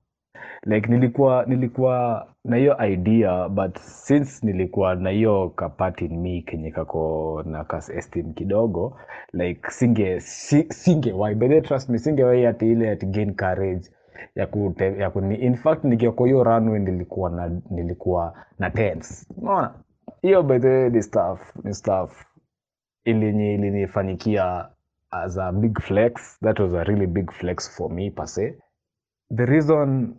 Like 0.63 0.91
nilikuwa 0.91 1.45
nilikuwa 1.47 2.27
na 2.45 2.57
hiyo 2.57 2.87
idea 2.87 3.49
but 3.49 3.79
since 3.79 4.47
nilikuwa 4.47 4.95
na 4.95 5.11
hiyo 5.11 5.51
kapati 5.57 6.05
in 6.05 6.21
me 6.21 6.43
kenye 6.43 6.71
kako 6.71 7.43
na 7.47 7.65
kas 7.65 7.91
esteem 7.91 8.33
kidogo 8.33 8.99
like 9.33 9.71
singe 9.71 10.21
si, 10.21 10.67
singewai 10.73 11.35
by 11.35 11.49
the 11.49 11.61
trust 11.61 11.89
me 11.89 11.99
singewai 11.99 12.47
ati 12.47 12.73
ile 12.73 12.91
ati 12.91 13.07
gain 13.07 13.35
courage 13.35 13.91
ya 14.35 14.47
ku, 14.47 14.75
ya 14.99 15.11
kuni, 15.11 15.35
in 15.35 15.57
fact 15.57 15.85
nikiwa 15.85 16.27
hiyo 16.27 16.45
runway 16.45 16.81
nilikuwa 16.81 17.31
na 17.31 17.61
nilikuwa 17.71 18.35
na 18.59 18.71
tense. 18.71 19.27
Unaona? 19.37 19.75
Hiyo 20.23 20.43
by 20.43 20.59
the 20.59 20.69
way 20.69 20.91
ni 20.91 21.03
stuff 21.03 21.41
ni 21.65 21.75
stuff 21.75 22.25
ilinyi 23.05 23.55
ilinifanikia 23.55 24.71
as 25.11 25.37
a 25.39 25.53
big 25.53 25.81
flex. 25.81 26.39
That 26.41 26.59
was 26.61 26.75
a 26.75 26.85
really 26.85 27.07
big 27.07 27.33
flex 27.33 27.77
for 27.77 27.91
me 27.91 28.11
pase 28.11 28.59
the 29.37 29.47
reason 29.47 30.15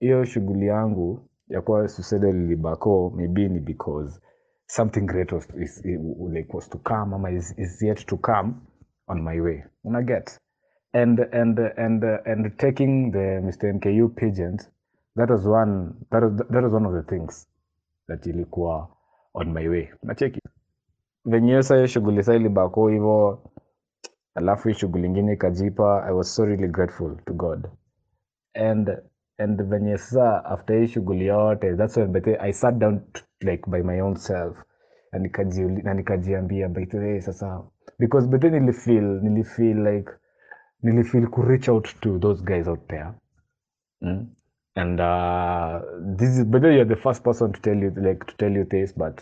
hiyo 0.00 0.24
shughuli 0.24 0.66
yangu 0.66 1.28
ya 1.48 1.62
kuwa 1.62 1.88
suicidal 1.88 2.34
ilibako 2.36 3.10
maybe 3.16 3.48
ni 3.48 3.60
because 3.60 4.20
something 4.66 5.00
great 5.00 5.32
was, 5.32 5.48
is, 5.56 5.84
like 6.30 6.56
was 6.56 6.70
to 6.70 6.78
come 6.78 7.14
ama 7.14 7.30
is, 7.30 7.54
is 7.58 7.82
yet 7.82 8.06
to 8.06 8.16
come 8.16 8.54
on 9.08 9.22
my 9.22 9.40
way. 9.40 9.64
Una 9.84 10.02
get. 10.02 10.38
And 10.92 11.20
and 11.20 11.58
and 11.58 12.04
and 12.04 12.56
taking 12.58 13.12
the 13.12 13.40
mr 13.42 13.72
mku 13.74 14.08
pigeons 14.08 14.70
that 15.16 15.30
was 15.30 15.46
one 15.46 15.94
that 16.10 16.22
was, 16.22 16.32
that 16.50 16.62
was 16.62 16.72
one 16.72 16.86
of 16.86 16.92
the 16.92 17.02
things 17.16 17.46
that 18.08 18.26
ilikuwa 18.26 18.88
on 19.34 19.52
my 19.52 19.68
way. 19.68 19.90
Nacheki 20.02 20.40
venyewe 21.24 21.62
sa 21.62 21.74
hiyo 21.74 21.86
shughuli 21.86 22.22
sa 22.22 22.34
ilibako 22.34 22.88
hivo 22.88 23.50
alafu 24.34 24.68
hii 24.68 24.74
shughuli 24.74 25.06
ingine 25.06 25.32
ikajipa 25.32 26.04
i 26.08 26.12
was 26.14 26.34
so 26.34 26.44
really 26.44 26.68
grateful 26.68 27.16
to 27.24 27.34
god. 27.34 27.68
And 28.54 28.98
and 29.38 29.62
venye 29.62 29.98
sasa 29.98 30.44
after 30.44 30.78
hii 30.78 30.86
shughuli 30.86 31.26
yote 31.26 31.76
that's 31.76 31.96
when 31.96 32.12
but 32.12 32.26
i 32.26 32.52
sat 32.52 32.74
down 32.74 33.00
like 33.40 33.70
by 33.70 33.82
my 33.82 34.00
own 34.00 34.16
self. 34.16 34.64
Na 35.82 35.94
nikajiambia 35.94 36.68
by 36.68 37.20
sasa 37.20 37.62
because 37.98 38.28
but 38.28 38.44
nilifeel 38.44 39.20
nilifeel 39.22 39.86
like 39.86 40.12
nilifeel 40.82 41.26
ku 41.26 41.42
reach 41.42 41.68
out 41.68 42.00
to 42.00 42.18
those 42.18 42.44
guys 42.44 42.68
out 42.68 42.86
there. 42.88 43.12
Mm? 44.00 44.26
and 44.74 45.00
uh, 45.00 45.80
this 46.16 46.38
is 46.38 46.44
but 46.44 46.62
then 46.62 46.72
you're 46.72 46.84
the 46.84 46.96
first 46.96 47.22
person 47.22 47.52
to 47.52 47.60
tell 47.60 47.76
you 47.76 47.90
like 47.96 48.24
to 48.26 48.34
tell 48.36 48.50
you 48.50 48.64
this 48.64 48.92
but 48.92 49.20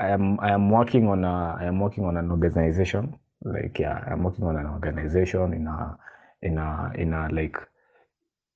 I 0.00 0.08
am 0.08 0.40
I 0.40 0.52
am 0.52 0.70
working 0.70 1.08
on 1.08 1.24
a 1.24 1.56
I 1.60 1.64
am 1.64 1.78
working 1.78 2.04
on 2.04 2.16
an 2.16 2.30
organization. 2.30 3.14
Like 3.42 3.78
yeah, 3.78 4.02
I'm 4.10 4.22
working 4.24 4.44
on 4.44 4.56
an 4.56 4.66
organization 4.66 5.52
in 5.52 5.66
a 5.66 5.96
in 6.42 6.58
a 6.58 6.92
in 6.94 7.12
a 7.12 7.28
like 7.32 7.56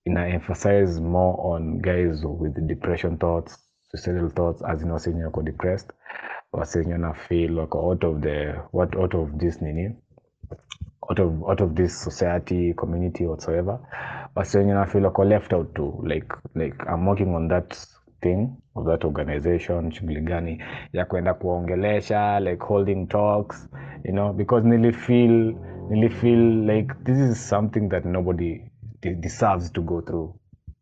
in 0.07 0.17
a 0.17 0.27
emphasize 0.27 1.01
more 1.01 1.55
on 1.55 1.79
guys 1.81 2.23
with 2.25 2.67
depression 2.67 3.19
thoughts, 3.19 3.59
suicidal 3.91 4.31
thoughts, 4.31 4.63
as 4.63 4.83
wase 4.85 5.07
wenye 5.07 5.25
wako 5.25 5.43
depressed, 5.43 5.93
wenye 6.53 6.93
wana 6.93 7.15
feel 7.15 7.59
wako 7.59 7.91
out 7.91 8.05
of 8.05 8.21
the 8.23 8.55
what 8.73 8.97
out 8.97 9.15
of 9.15 9.39
this 9.39 9.61
nini 9.61 9.97
out 11.11 11.19
of 11.19 11.43
out 11.51 11.61
of 11.61 11.75
this 11.75 12.05
society 12.05 12.75
community 12.75 13.27
whatsoever 13.27 13.79
wenye 14.55 14.75
na 14.75 14.87
feel 14.87 15.05
wako 15.05 15.25
left 15.25 15.53
out 15.53 15.75
too 15.75 16.01
like 16.07 16.35
like 16.55 16.77
i'm 16.87 17.07
working 17.07 17.35
on 17.35 17.49
that 17.49 17.77
thing 18.21 18.57
of 18.75 18.87
that 18.87 19.05
organization 19.05 19.91
shughuli 19.91 20.21
gani 20.21 20.63
ya 20.93 21.05
kwenda 21.05 21.35
kuongelesha 21.35 22.41
like 22.41 22.65
holding 22.65 23.07
talks 23.07 23.71
you 24.05 24.13
know 24.13 24.33
because 24.33 24.69
nili 24.69 24.93
feel 24.93 25.55
nili 25.91 26.09
feel 26.09 26.65
like 26.71 26.95
this 27.05 27.19
is 27.19 27.49
something 27.49 27.89
that 27.89 28.05
nobody 28.05 28.61
de- 29.03 29.15
deserves 29.15 29.73
to 29.73 29.83
go 29.83 30.01
through. 30.01 30.35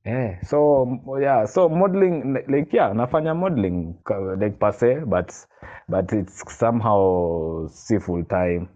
Yeah 0.05 0.42
so 0.42 0.87
yeah 1.20 1.46
so 1.46 1.68
modeling 1.68 2.38
like 2.48 2.76
yeah 2.76 2.94
nafanya 2.94 3.35
modeling 3.35 3.94
like 4.40 4.57
per 4.59 5.07
but 5.07 5.33
but 5.88 6.12
it's 6.12 6.42
somehow 6.59 7.68
si 7.68 7.98
full 8.00 8.24
time. 8.24 8.68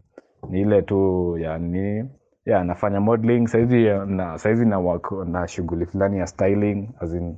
Ni 0.51 0.61
ile 0.61 0.83
tu 0.83 1.39
ya 1.39 1.59
ni 1.59 2.05
yeah 2.47 2.65
nafanya 2.65 3.01
modeling. 3.01 3.47
Saizi 3.47 3.85
na 4.07 4.39
saizi 4.39 4.67
na 4.67 4.79
work 4.79 5.13
na 5.27 5.49
shughuli 5.49 5.87
fulani 5.87 6.19
ya 6.19 6.27
styling 6.27 6.89
as 7.01 7.13
in 7.15 7.37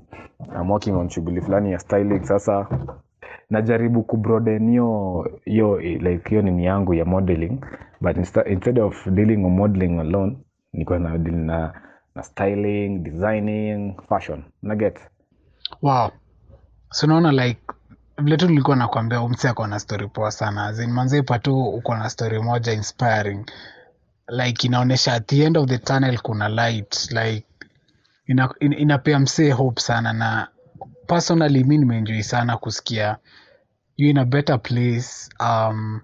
I'm 0.60 0.70
working 0.70 0.94
on 0.94 1.08
shughuli 1.08 1.40
fulani 1.40 1.72
ya 1.72 1.78
styling. 1.78 2.24
Sasa 2.24 2.66
najaribu 3.50 4.02
kubroaden 4.02 4.70
hiyo 4.70 5.30
hiyo 5.44 5.80
like 5.80 6.28
hiyo 6.30 6.42
nini 6.42 6.64
yangu 6.64 6.94
ya 6.94 7.04
modeling. 7.04 7.60
But 8.00 8.16
instead 8.46 8.78
of 8.78 9.06
dealing 9.06 9.44
on 9.44 9.52
modeling 9.52 10.00
alone 10.00 10.36
niko 10.72 10.98
na 10.98 11.18
deal 11.18 11.36
na 11.36 11.72
na 12.14 12.22
styling 12.22 12.98
designing 12.98 13.94
fashion. 14.08 14.44
Naget 14.62 14.98
wow. 15.82 16.10
So 16.90 17.06
naona 17.06 17.32
like 17.32 17.60
vile 18.18 18.36
tu 18.36 18.48
nilikuwa 18.48 18.76
nakwambia 18.76 19.22
umse 19.22 19.48
ako 19.48 19.66
na 19.66 19.78
story 19.78 20.08
poa 20.08 20.30
sana. 20.30 20.74
In, 20.84 21.24
patu 21.24 21.64
uko 21.68 21.94
na 21.94 22.10
story 22.10 22.42
moja 22.42 22.72
inspiring 22.72 23.44
like 24.28 24.66
inaonyesha 24.66 25.12
at 25.12 25.26
the 25.26 25.44
end 25.44 25.56
of 25.56 25.68
the 25.68 25.78
tunnel 25.78 26.18
kuna 26.18 26.48
light 26.48 27.10
like 27.10 27.46
ina, 28.26 28.54
in, 28.60 28.72
inapea 28.72 29.18
msee 29.18 29.50
hope 29.50 29.80
sana 29.80 30.12
na 30.12 30.48
personally 31.06 31.64
mi 31.64 31.78
nimeenjoy 31.78 32.22
sana 32.22 32.56
kusikia 32.56 33.16
you 33.96 34.10
in 34.10 34.18
a 34.18 34.24
better 34.24 34.62
place 34.62 35.30
um, 35.40 36.00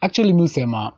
actually 0.00 0.32
mi 0.32 0.42
husema 0.42 0.92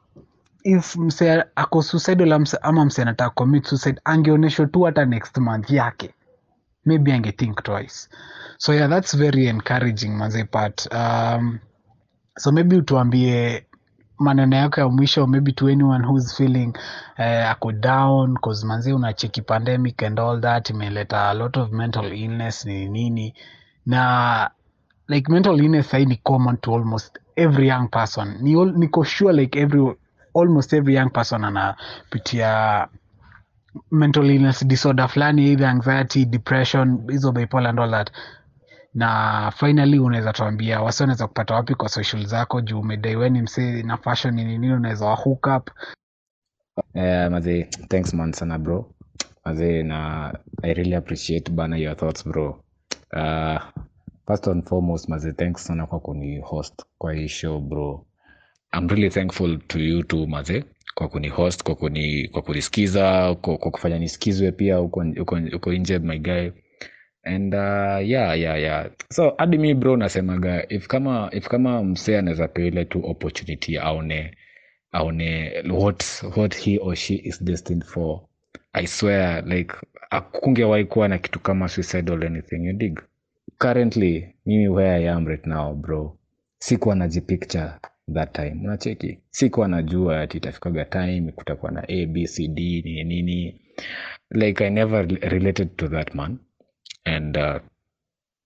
if 0.64 0.96
mse 0.96 1.44
ako 1.54 1.82
suicidal 1.82 2.28
mse- 2.28 2.58
ama 2.62 2.84
mse 2.84 3.02
anataka 3.02 3.30
commit 3.30 3.66
suicide 3.66 4.00
angeonyeshwa 4.04 4.66
tu 4.66 4.82
hata 4.82 5.04
next 5.04 5.38
month 5.38 5.70
yake 5.70 6.14
maybe 6.84 7.12
ange 7.12 7.32
think 7.32 7.62
twice. 7.62 8.08
So 8.58 8.74
yeah 8.74 8.88
that's 8.90 9.16
very 9.16 9.46
encouraging 9.46 10.18
part 10.50 10.88
um, 10.94 11.58
so 12.38 12.52
maybe 12.52 12.76
utuambie 12.76 13.66
maneno 14.22 14.56
yako 14.56 14.80
ya 14.80 14.88
mwisho 14.88 15.26
maybe 15.26 15.52
to 15.52 15.68
anyone 15.68 16.06
who's 16.06 16.36
feeling 16.36 16.72
uh, 17.18 17.50
ako 17.50 17.72
down 17.72 18.36
cause 18.36 18.66
manze 18.66 18.92
unacheki 18.92 19.42
pandemic 19.42 20.02
and 20.02 20.20
all 20.20 20.40
that 20.40 20.70
imeleta 20.70 21.28
a 21.28 21.34
lot 21.34 21.60
of 21.60 21.72
mental 21.72 22.12
illness 22.12 22.64
ni 22.66 22.88
nini. 22.88 23.34
Na 23.86 24.50
like 25.08 25.32
mental 25.32 25.60
illness 25.60 25.90
sahii 25.90 26.06
ni 26.06 26.16
common 26.16 26.56
to 26.56 26.72
almost 26.72 27.18
every 27.36 27.68
young 27.68 27.88
person. 27.88 28.36
Ni 28.40 28.88
sure 29.04 29.32
like 29.32 29.60
every 29.60 29.94
almost 30.34 30.72
every 30.72 30.94
young 30.94 31.10
person 31.10 31.44
anapitia 31.44 32.88
mental 33.90 34.30
illness 34.30 34.64
disorder 34.66 35.08
fulani 35.08 35.52
either 35.52 35.66
anxiety 35.66 36.24
depression 36.24 36.98
hizo 37.10 37.32
bipolar 37.32 37.70
and 37.70 37.80
all 37.80 37.90
that 37.90 38.10
na 38.94 39.50
finally 39.56 39.98
unaweza 39.98 40.32
tuambia 40.32 40.80
wasi 40.82 41.02
unaweza 41.02 41.26
kupata 41.26 41.54
wapi 41.54 41.74
kwa 41.74 41.88
social 41.88 42.26
zako 42.26 42.60
juu 42.60 42.80
umedai 42.80 43.16
we 43.16 43.30
ni 43.30 43.42
msee 43.42 43.82
na 43.82 43.96
fashion 43.96 44.34
ni 44.34 44.44
nini 44.44 44.72
unaweza 44.72 45.06
wa 45.06 45.14
hook 45.14 45.46
up? 45.56 45.70
Eh, 46.94 47.30
maze 47.30 47.62
thanks 47.88 48.14
man 48.14 48.32
sana 48.32 48.58
bro. 48.58 48.94
Maze 49.44 49.82
na 49.82 50.32
i 50.62 50.74
really 50.74 50.94
appreciate 50.94 51.52
bana 51.52 51.76
your 51.76 51.96
thoughts 51.96 52.24
bro. 52.28 52.64
Uh, 53.12 53.60
first 54.26 54.48
and 54.48 54.64
foremost 54.68 55.08
maze 55.08 55.32
thanks 55.32 55.64
sana 55.66 55.86
kwa 55.86 56.00
kuni 56.00 56.40
host 56.40 56.82
kwa 56.98 57.12
hii 57.12 57.28
show 57.28 57.60
bro. 57.60 58.06
I'm 58.78 58.88
really 58.88 59.10
thankful 59.10 59.58
to 59.58 59.78
you 59.78 60.02
too 60.02 60.26
maze 60.26 60.64
kwa 60.94 61.08
kuni 61.08 61.28
host 61.28 61.62
kwa 61.62 61.74
kuni 61.74 62.28
kwa 62.28 62.42
kunisikiza 62.42 63.34
kwa, 63.34 63.58
kwa 63.58 63.70
kufanya 63.70 63.98
nisikizwe 63.98 64.52
pia 64.52 64.80
uko, 64.80 65.04
uko, 65.20 65.38
uko 65.56 65.72
nje 65.72 65.98
my 65.98 66.18
guy 66.18 66.50
and 67.24 67.54
uh, 67.54 67.98
yeah 68.02 68.34
yeah 68.34 68.56
yeah. 68.60 68.90
So 69.10 69.34
hadi 69.38 69.58
mi 69.58 69.74
bro 69.74 69.96
nasemaga 69.96 70.66
if 70.68 70.86
kama 70.86 71.30
if 71.32 71.48
kama 71.48 71.82
msee 71.84 72.18
anaweza 72.18 72.48
peile 72.48 72.68
ile 72.68 72.84
tu 72.84 73.06
opportunity 73.06 73.78
aone 73.78 74.36
aone 74.92 75.52
what 75.70 76.04
what 76.36 76.56
he 76.56 76.78
or 76.78 76.96
she 76.96 77.14
is 77.14 77.44
destined 77.44 77.84
for. 77.84 78.20
I 78.72 78.86
swear 78.86 79.44
like 79.46 79.74
akungewahi 80.10 80.84
kuwa 80.84 81.08
na 81.08 81.18
kitu 81.18 81.40
kama 81.40 81.68
suicide 81.68 82.12
anything. 82.12 82.66
You 82.66 82.72
dig? 82.72 83.00
Currently 83.58 84.34
mimi 84.46 84.68
where 84.68 84.94
i 84.94 85.08
am 85.10 85.26
right 85.26 85.46
now 85.46 85.74
bro 85.74 86.18
sikuwa 86.58 86.94
najipicture 86.94 87.72
that 88.14 88.32
time. 88.32 88.60
Unacheki? 88.64 89.18
Sikuwa 89.30 89.68
najua 89.68 90.20
ati 90.20 90.36
itafikaga 90.36 90.84
time 90.84 91.32
kutakuwa 91.32 91.72
na 91.72 91.84
a 91.88 92.06
nini 92.06 93.04
nini. 93.04 93.60
Like 94.30 94.66
i 94.66 94.70
never 94.70 95.06
related 95.06 95.76
to 95.76 95.88
that 95.88 96.14
man 96.14 96.38
and 97.04 97.36
uh, 97.36 97.60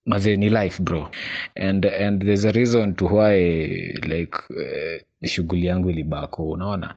maze 0.06 0.36
ni 0.36 0.50
life 0.50 0.82
bro. 0.82 1.10
And 1.56 1.84
and 1.86 2.22
there's 2.22 2.44
a 2.44 2.52
reason 2.52 2.94
to 2.94 3.04
why 3.06 3.36
like 4.08 4.36
uh, 4.50 5.02
shughuli 5.28 5.66
yangu 5.66 5.90
ilibako 5.90 6.50
unaona? 6.50 6.94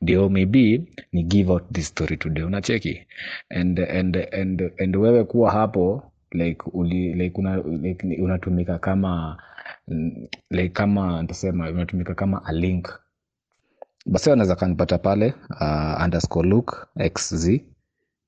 Ndio 0.00 0.28
maybe 0.28 0.82
ni 1.12 1.22
give 1.22 1.52
out 1.52 1.72
this 1.72 1.86
story 1.88 2.16
today. 2.16 2.44
Unacheki? 2.44 3.06
And 3.50 3.78
and 3.78 4.16
and 4.16 4.70
and 4.78 4.96
wewe 4.96 5.24
kuwa 5.24 5.50
hapo 5.50 6.12
like 6.32 6.62
uli 6.72 7.14
like, 7.14 7.38
una, 7.38 7.56
like 7.56 8.16
unatumika 8.22 8.78
kama 8.78 9.42
like 10.50 10.68
kama 10.68 11.22
ntasema 11.22 11.70
unatumika 11.70 12.14
kama 12.14 12.44
a 12.44 12.52
link. 12.52 12.88
Basi 14.06 14.30
wanaweza 14.30 14.56
kanipata 14.56 14.98
pale 14.98 15.34
uh, 15.60 16.04
underscore 16.04 16.48
look 16.48 16.88
xz 17.14 17.48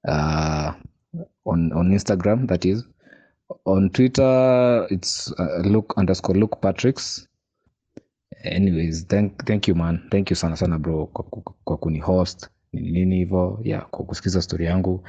uh, 0.04 0.70
on, 1.46 1.72
on 1.72 1.92
instagram 1.92 2.46
that 2.48 2.64
is. 2.64 2.84
On 3.64 3.90
twitter 3.90 4.86
it's 4.90 5.32
uh, 5.38 5.62
look 5.64 5.94
underscore 5.96 6.36
look 6.36 6.60
patricks. 6.62 7.26
Anyways 8.44 9.04
thank, 9.04 9.44
thank 9.46 9.68
you 9.68 9.74
man. 9.74 10.08
Thank 10.10 10.30
you 10.30 10.36
sana 10.36 10.56
sana 10.56 10.78
bro 10.78 11.06
kwa, 11.06 11.24
kwa, 11.64 11.76
kuni 11.76 11.98
host. 11.98 12.48
Nini 12.72 12.90
nini 12.92 13.16
hivo? 13.16 13.60
Yeah 13.62 13.86
kwa 13.90 14.04
kusikiza 14.04 14.42
story 14.42 14.64
yangu. 14.66 15.08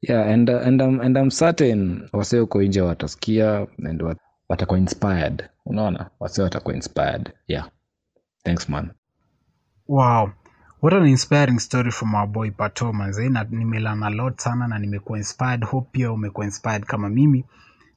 Yeah 0.00 0.26
and, 0.28 0.50
uh, 0.50 0.66
and, 0.66 0.82
I'm, 0.82 1.00
and 1.00 1.16
I'm 1.18 1.30
certain 1.30 2.08
wase 2.12 2.40
uko 2.40 2.62
nje 2.62 2.80
watasikia 2.80 3.66
and 3.86 4.02
wat, 4.02 4.18
watakuwa 4.48 4.78
inspired. 4.78 5.48
Unaona? 5.66 6.10
Wase 6.20 6.42
watakuwa 6.42 6.74
inspired. 6.74 7.32
Yeah. 7.48 7.68
Thanks 8.44 8.68
man. 8.68 8.90
Wow 9.88 10.30
what 10.82 10.92
an 10.94 11.06
inspiring 11.06 11.58
story 11.60 11.90
from 11.90 12.14
our 12.14 12.26
boy 12.26 12.50
pato 12.50 12.92
manze 12.92 13.28
na 13.28 13.44
nimelana 13.44 14.10
lot 14.10 14.40
sana 14.42 14.68
na 14.68 14.78
nimekuwa 14.78 15.18
inspired 15.18 15.64
hope 15.64 15.88
pia 15.92 16.12
umekuwa 16.12 16.46
inspired 16.46 16.84
kama 16.84 17.08
mimi. 17.08 17.44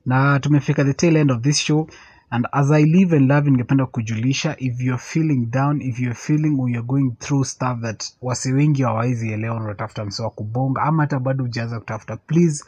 Na 0.06 0.40
tumefika 0.40 0.84
the 0.84 0.94
tail 0.94 1.16
end 1.16 1.32
of 1.32 1.42
this 1.42 1.58
show 1.60 1.88
and 2.30 2.48
as 2.52 2.72
i 2.72 2.84
live 2.84 3.16
and 3.18 3.30
love 3.32 3.50
ningependa 3.52 3.86
kujulisha 3.86 4.56
if 4.60 4.82
you're 4.82 5.04
feeling 5.04 5.46
down 5.46 5.82
if 5.82 6.00
you're 6.00 6.16
feeling 6.16 6.56
you're 6.58 6.82
going 6.82 7.12
through 7.20 7.46
stuff 7.46 7.80
that 7.82 8.04
wasi 8.22 8.54
wengi 8.54 8.84
hawawezi 8.84 9.32
elewa 9.32 9.56
unatafuta 9.64 10.06
mse 10.06 10.24
wa 10.24 10.30
kubonga 10.30 10.82
ama 10.82 11.04
hata 11.04 11.20
bado 11.20 11.44
hujaanza 11.44 11.80
kutafuta 11.80 12.18
please 12.18 12.66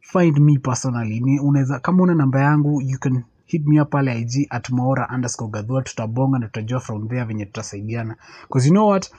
find 0.00 0.38
me 0.38 0.58
personally. 0.58 1.20
Ni 1.20 1.40
unaweza 1.40 1.78
kama 1.78 2.02
una 2.02 2.14
namba 2.14 2.40
yangu 2.40 2.82
you 2.82 2.98
can 2.98 3.22
hit 3.46 3.66
me 3.66 3.80
up 3.80 3.90
pale 3.90 4.20
ig 4.20 4.46
at 4.50 4.70
maora 4.70 5.08
underscore 5.14 5.50
gadhua 5.50 5.82
tutabonga 5.82 6.38
na 6.38 6.46
tutajua 6.46 6.80
from 6.80 7.08
there 7.08 7.24
venye 7.24 7.46
tutasaidiana. 7.46 8.16
Because 8.42 8.68
you 8.68 8.72
know 8.74 8.88
what 8.88 9.10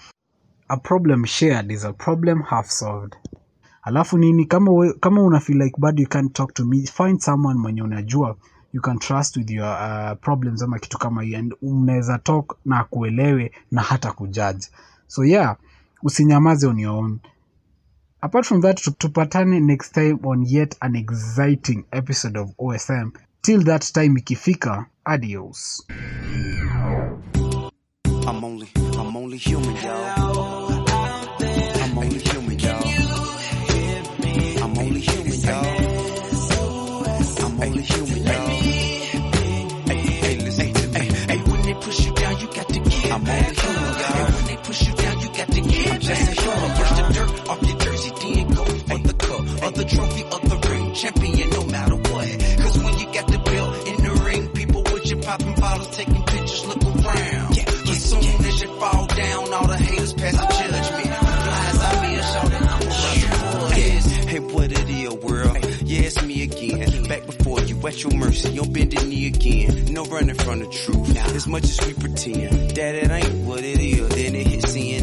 a 0.73 0.77
problem 0.77 1.23
shared 1.25 1.71
is 1.71 1.83
a 1.85 1.93
problem 1.93 2.41
half 2.41 2.67
solved. 2.69 3.15
Alafu 3.85 4.17
nini 4.17 4.45
kama, 4.45 4.71
we, 4.71 4.93
kama 4.99 5.21
una 5.23 5.39
feel 5.39 5.57
like 5.57 5.75
bado 5.77 5.99
you 6.01 6.07
can't 6.07 6.33
talk 6.33 6.53
to 6.53 6.65
me 6.65 6.85
find 6.87 7.19
someone 7.21 7.59
mwenye 7.59 7.81
unajua 7.83 8.35
you 8.73 8.81
can 8.81 8.99
trust 8.99 9.37
with 9.37 9.49
your 9.51 9.65
uh, 9.67 10.17
problems 10.21 10.61
ama 10.61 10.79
kitu 10.79 10.97
kama 10.97 11.21
hiyo 11.23 11.39
and 11.39 11.55
unaweza 11.61 12.17
talk 12.17 12.57
na 12.65 12.79
akuelewe 12.79 13.51
na 13.71 13.81
hata 13.81 14.11
kujudge. 14.11 14.67
So 15.07 15.25
yeah 15.25 15.57
usinyamaze 16.03 16.67
on 16.67 16.79
your 16.79 16.95
own. 16.95 17.19
Apart 18.21 18.45
from 18.45 18.61
that 18.61 18.81
tupatane 18.97 19.59
next 19.59 19.93
time 19.93 20.17
on 20.23 20.45
yet 20.47 20.75
an 20.79 20.95
exciting 20.95 21.83
episode 21.91 22.39
of 22.39 22.49
osm 22.57 23.11
till 23.41 23.63
that 23.63 23.91
time 23.93 24.19
ikifika 24.19 24.85
adios. 25.05 25.85
I'm 28.25 28.43
only, 28.43 28.67
I'm 28.75 29.17
only 29.17 29.37
human, 29.37 29.75
y'all. 29.75 30.22
Champion, 51.03 51.49
no 51.49 51.65
matter 51.65 51.95
what. 51.95 52.29
Cause 52.63 52.77
when 52.81 52.97
you 52.97 53.05
got 53.13 53.27
the 53.27 53.37
belt 53.37 53.87
in 53.89 54.03
the 54.05 54.23
ring, 54.23 54.47
people 54.53 54.83
with 54.83 55.11
you 55.11 55.17
popping 55.17 55.55
bottles, 55.55 55.97
taking 55.97 56.23
pictures, 56.23 56.65
look 56.65 56.81
around. 56.81 57.57
Yeah, 57.57 57.91
as 57.91 58.03
soon 58.05 58.45
as 58.45 58.61
you 58.61 58.79
fall 58.79 59.07
down, 59.07 59.53
all 59.53 59.67
the 59.67 59.75
haters 59.75 60.13
pass 60.13 60.31
the 60.31 60.47
judgment. 60.47 61.17
Flies 61.17 61.79
out 61.83 62.01
me 62.03 62.15
a 62.15 62.23
shout 62.23 62.53
I'm 62.53 62.79
a 62.79 63.75
yes. 63.75 64.05
Hey, 64.23 64.39
what 64.39 64.71
it 64.71 64.89
is, 64.89 65.13
world? 65.15 65.57
Yeah, 65.83 66.01
it's 66.03 66.23
me 66.23 66.43
again. 66.43 67.03
Back 67.09 67.25
before 67.25 67.59
you, 67.59 67.85
at 67.85 68.01
your 68.01 68.13
mercy, 68.13 68.59
on 68.59 68.71
bended 68.71 69.05
knee 69.05 69.27
again. 69.27 69.93
No 69.93 70.05
running 70.05 70.35
from 70.35 70.59
the 70.59 70.67
truth. 70.67 71.17
As 71.35 71.47
much 71.47 71.63
as 71.63 71.85
we 71.85 71.93
pretend 71.95 72.69
that 72.77 72.95
it 72.95 73.11
ain't 73.11 73.45
what 73.45 73.59
it 73.59 73.77
is, 73.77 74.07
then 74.07 74.35
it 74.35 74.47
hits 74.47 74.65
CNN. 74.67 75.02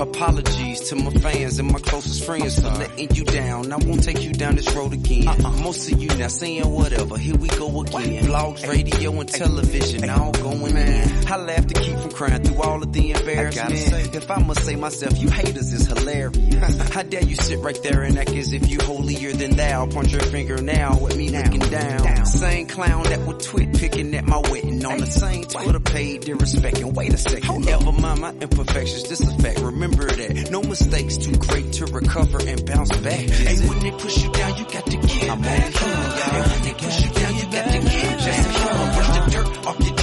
Apologies 0.00 0.80
to 0.88 0.96
my 0.96 1.10
fans 1.10 1.60
and 1.60 1.70
my 1.70 1.78
closest 1.78 2.24
friends 2.24 2.56
for 2.58 2.68
letting 2.68 3.14
you 3.14 3.24
down. 3.24 3.72
I 3.72 3.76
won't 3.76 4.02
take 4.02 4.22
you 4.22 4.32
down 4.32 4.56
this 4.56 4.74
road 4.74 4.92
again. 4.92 5.24
Most 5.62 5.90
of 5.90 6.02
you 6.02 6.08
now 6.08 6.26
saying 6.26 6.68
whatever. 6.68 7.16
Here 7.16 7.36
we 7.36 7.46
go 7.48 7.80
again. 7.80 8.24
Vlogs, 8.24 8.68
radio, 8.68 9.20
and 9.20 9.28
television 9.28 10.10
all 10.10 10.32
going 10.32 10.76
in. 10.76 11.28
I 11.28 11.36
laugh 11.36 11.66
to 11.68 11.80
keep 11.80 11.96
from 11.98 12.10
crying 12.10 12.42
through 12.42 12.60
all 12.60 12.82
of 12.82 12.92
the 12.92 13.12
embarrassment. 13.12 13.70
I 13.70 13.76
say, 13.76 14.18
If 14.18 14.30
I 14.30 14.42
must 14.42 14.64
say 14.64 14.74
myself, 14.74 15.16
you 15.16 15.30
haters 15.30 15.72
is 15.72 15.86
hilarious. 15.86 16.90
How 16.92 17.02
dare 17.02 17.22
you 17.22 17.36
sit 17.36 17.60
right 17.60 17.80
there 17.84 18.02
and 18.02 18.18
act 18.18 18.30
as 18.30 18.52
if 18.52 18.68
you 18.68 18.78
holier 18.80 19.32
than 19.32 19.52
thou? 19.52 19.86
Point 19.86 20.10
your 20.10 20.22
finger 20.22 20.60
now 20.60 20.98
with 20.98 21.16
me 21.16 21.28
looking 21.30 21.60
down. 21.60 22.26
Same 22.26 22.66
clown 22.66 23.04
that 23.04 23.20
would 23.20 23.38
twit 23.40 23.72
picking 23.74 24.12
at 24.16 24.24
my 24.26 24.38
wedding 24.38 24.84
on 24.84 24.98
the 24.98 25.06
same 25.06 25.44
Twitter 25.44 25.80
page, 25.80 26.24
disrespecting. 26.24 26.92
Wait 26.94 27.14
a 27.14 27.18
second, 27.18 27.64
never 27.64 27.92
mind 27.92 28.20
my 28.20 28.30
imperfections. 28.32 29.08
This 29.08 29.20
is 29.20 29.32
fact. 29.40 29.60
Remember 29.60 29.83
that. 29.90 30.50
No 30.50 30.62
mistakes 30.62 31.16
too 31.16 31.36
great 31.36 31.72
to 31.74 31.86
recover 31.86 32.38
and 32.46 32.64
bounce 32.66 32.96
back. 32.98 33.20
Hey, 33.20 33.68
when 33.68 33.78
they 33.80 33.90
push 33.90 34.22
you 34.24 34.32
down, 34.32 34.56
you 34.56 34.64
got 34.64 34.86
to 34.86 34.96
get 34.96 35.30
I'm 35.30 35.44
only 35.44 35.72
human. 35.72 36.50
When 36.50 36.62
they 36.62 36.74
push 36.74 37.00
you 37.04 37.10
down, 37.12 37.36
you 37.36 37.42
got 37.44 37.64
to 37.64 37.78
a 37.78 37.88
human, 37.88 38.94
brush 38.94 39.08
the 39.08 39.30
dirt 39.30 39.66
off 39.66 39.80
your 39.80 39.93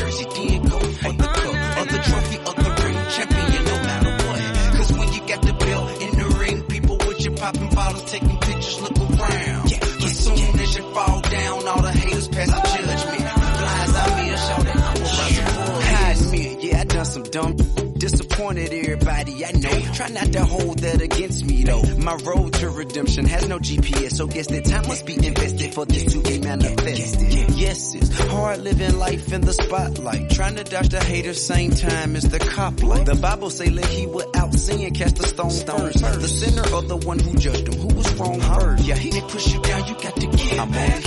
I 19.45 19.51
know. 19.51 19.93
Try 19.93 20.09
not 20.09 20.31
to 20.33 20.45
hold 20.45 20.79
that 20.79 21.01
against 21.01 21.45
me 21.45 21.63
though. 21.63 21.83
My 21.97 22.15
road 22.15 22.53
to 22.53 22.69
redemption 22.69 23.25
has 23.25 23.47
no 23.47 23.59
GPS, 23.59 24.13
so 24.13 24.27
guess 24.27 24.47
that 24.47 24.65
time 24.65 24.87
must 24.87 25.05
be 25.05 25.15
invested 25.15 25.73
for 25.73 25.85
this 25.85 26.13
to 26.13 26.19
be 26.21 26.39
manifested. 26.39 27.49
Yes, 27.55 27.95
it's 27.95 28.09
hard 28.19 28.59
living 28.61 28.97
life 28.97 29.31
in 29.33 29.41
the 29.41 29.53
spotlight. 29.53 30.29
Trying 30.31 30.55
to 30.55 30.63
dodge 30.63 30.89
the 30.89 31.03
haters 31.03 31.45
same 31.45 31.71
time 31.71 32.15
as 32.15 32.23
the 32.23 32.39
cop 32.39 32.81
light. 32.83 33.05
The 33.05 33.15
Bible 33.15 33.49
say 33.49 33.69
let 33.69 33.85
he 33.85 34.07
without 34.07 34.53
sin 34.53 34.93
cast 34.93 35.15
the 35.17 35.27
stone, 35.27 35.49
first. 35.49 36.21
The 36.21 36.27
sinner 36.27 36.75
or 36.75 36.81
the 36.81 36.97
one 36.97 37.19
who 37.19 37.37
judged 37.37 37.67
him, 37.67 37.79
who 37.79 37.95
was 37.95 38.13
wrong 38.15 38.39
first. 38.39 38.85
Yeah, 38.85 38.95
he 38.95 39.09
they 39.09 39.21
push 39.21 39.53
you 39.53 39.61
down, 39.61 39.87
you 39.87 39.93
got 39.95 40.15
to 40.15 40.27
give. 40.27 40.59
I'm 40.59 40.73
only 40.73 41.01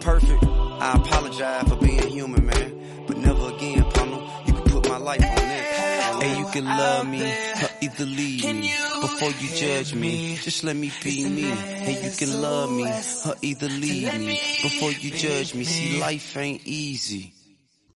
perfect, 0.00 0.44
I 0.44 0.94
apologize 0.96 1.68
for 1.68 1.76
being 1.76 2.08
human, 2.08 2.46
man. 2.46 3.04
But 3.06 3.18
never 3.18 3.54
again, 3.54 3.82
partner. 3.90 4.20
You 4.46 4.52
can 4.54 4.62
put 4.64 4.88
my 4.88 4.98
life 4.98 5.20
on 5.20 5.34
that. 5.34 6.22
Hey, 6.22 6.38
you 6.38 6.46
can 6.46 6.64
love 6.64 7.06
me 7.06 7.22
or 7.22 7.68
either 7.80 8.04
leave 8.04 8.44
me. 8.44 8.72
Before 9.00 9.30
you 9.30 9.48
judge 9.54 9.94
me, 9.94 10.36
just 10.36 10.64
let 10.64 10.74
me 10.74 10.90
be 11.02 11.28
me. 11.28 11.42
Hey, 11.42 12.04
you 12.04 12.16
can 12.16 12.42
love 12.42 12.70
me 12.70 12.90
or 13.26 13.34
either 13.40 13.68
leave 13.68 14.18
me. 14.18 14.40
Before 14.62 14.90
you 14.90 15.10
judge 15.10 15.54
me, 15.54 15.64
see, 15.64 16.00
life 16.00 16.36
ain't 16.36 16.62
easy. 16.66 17.32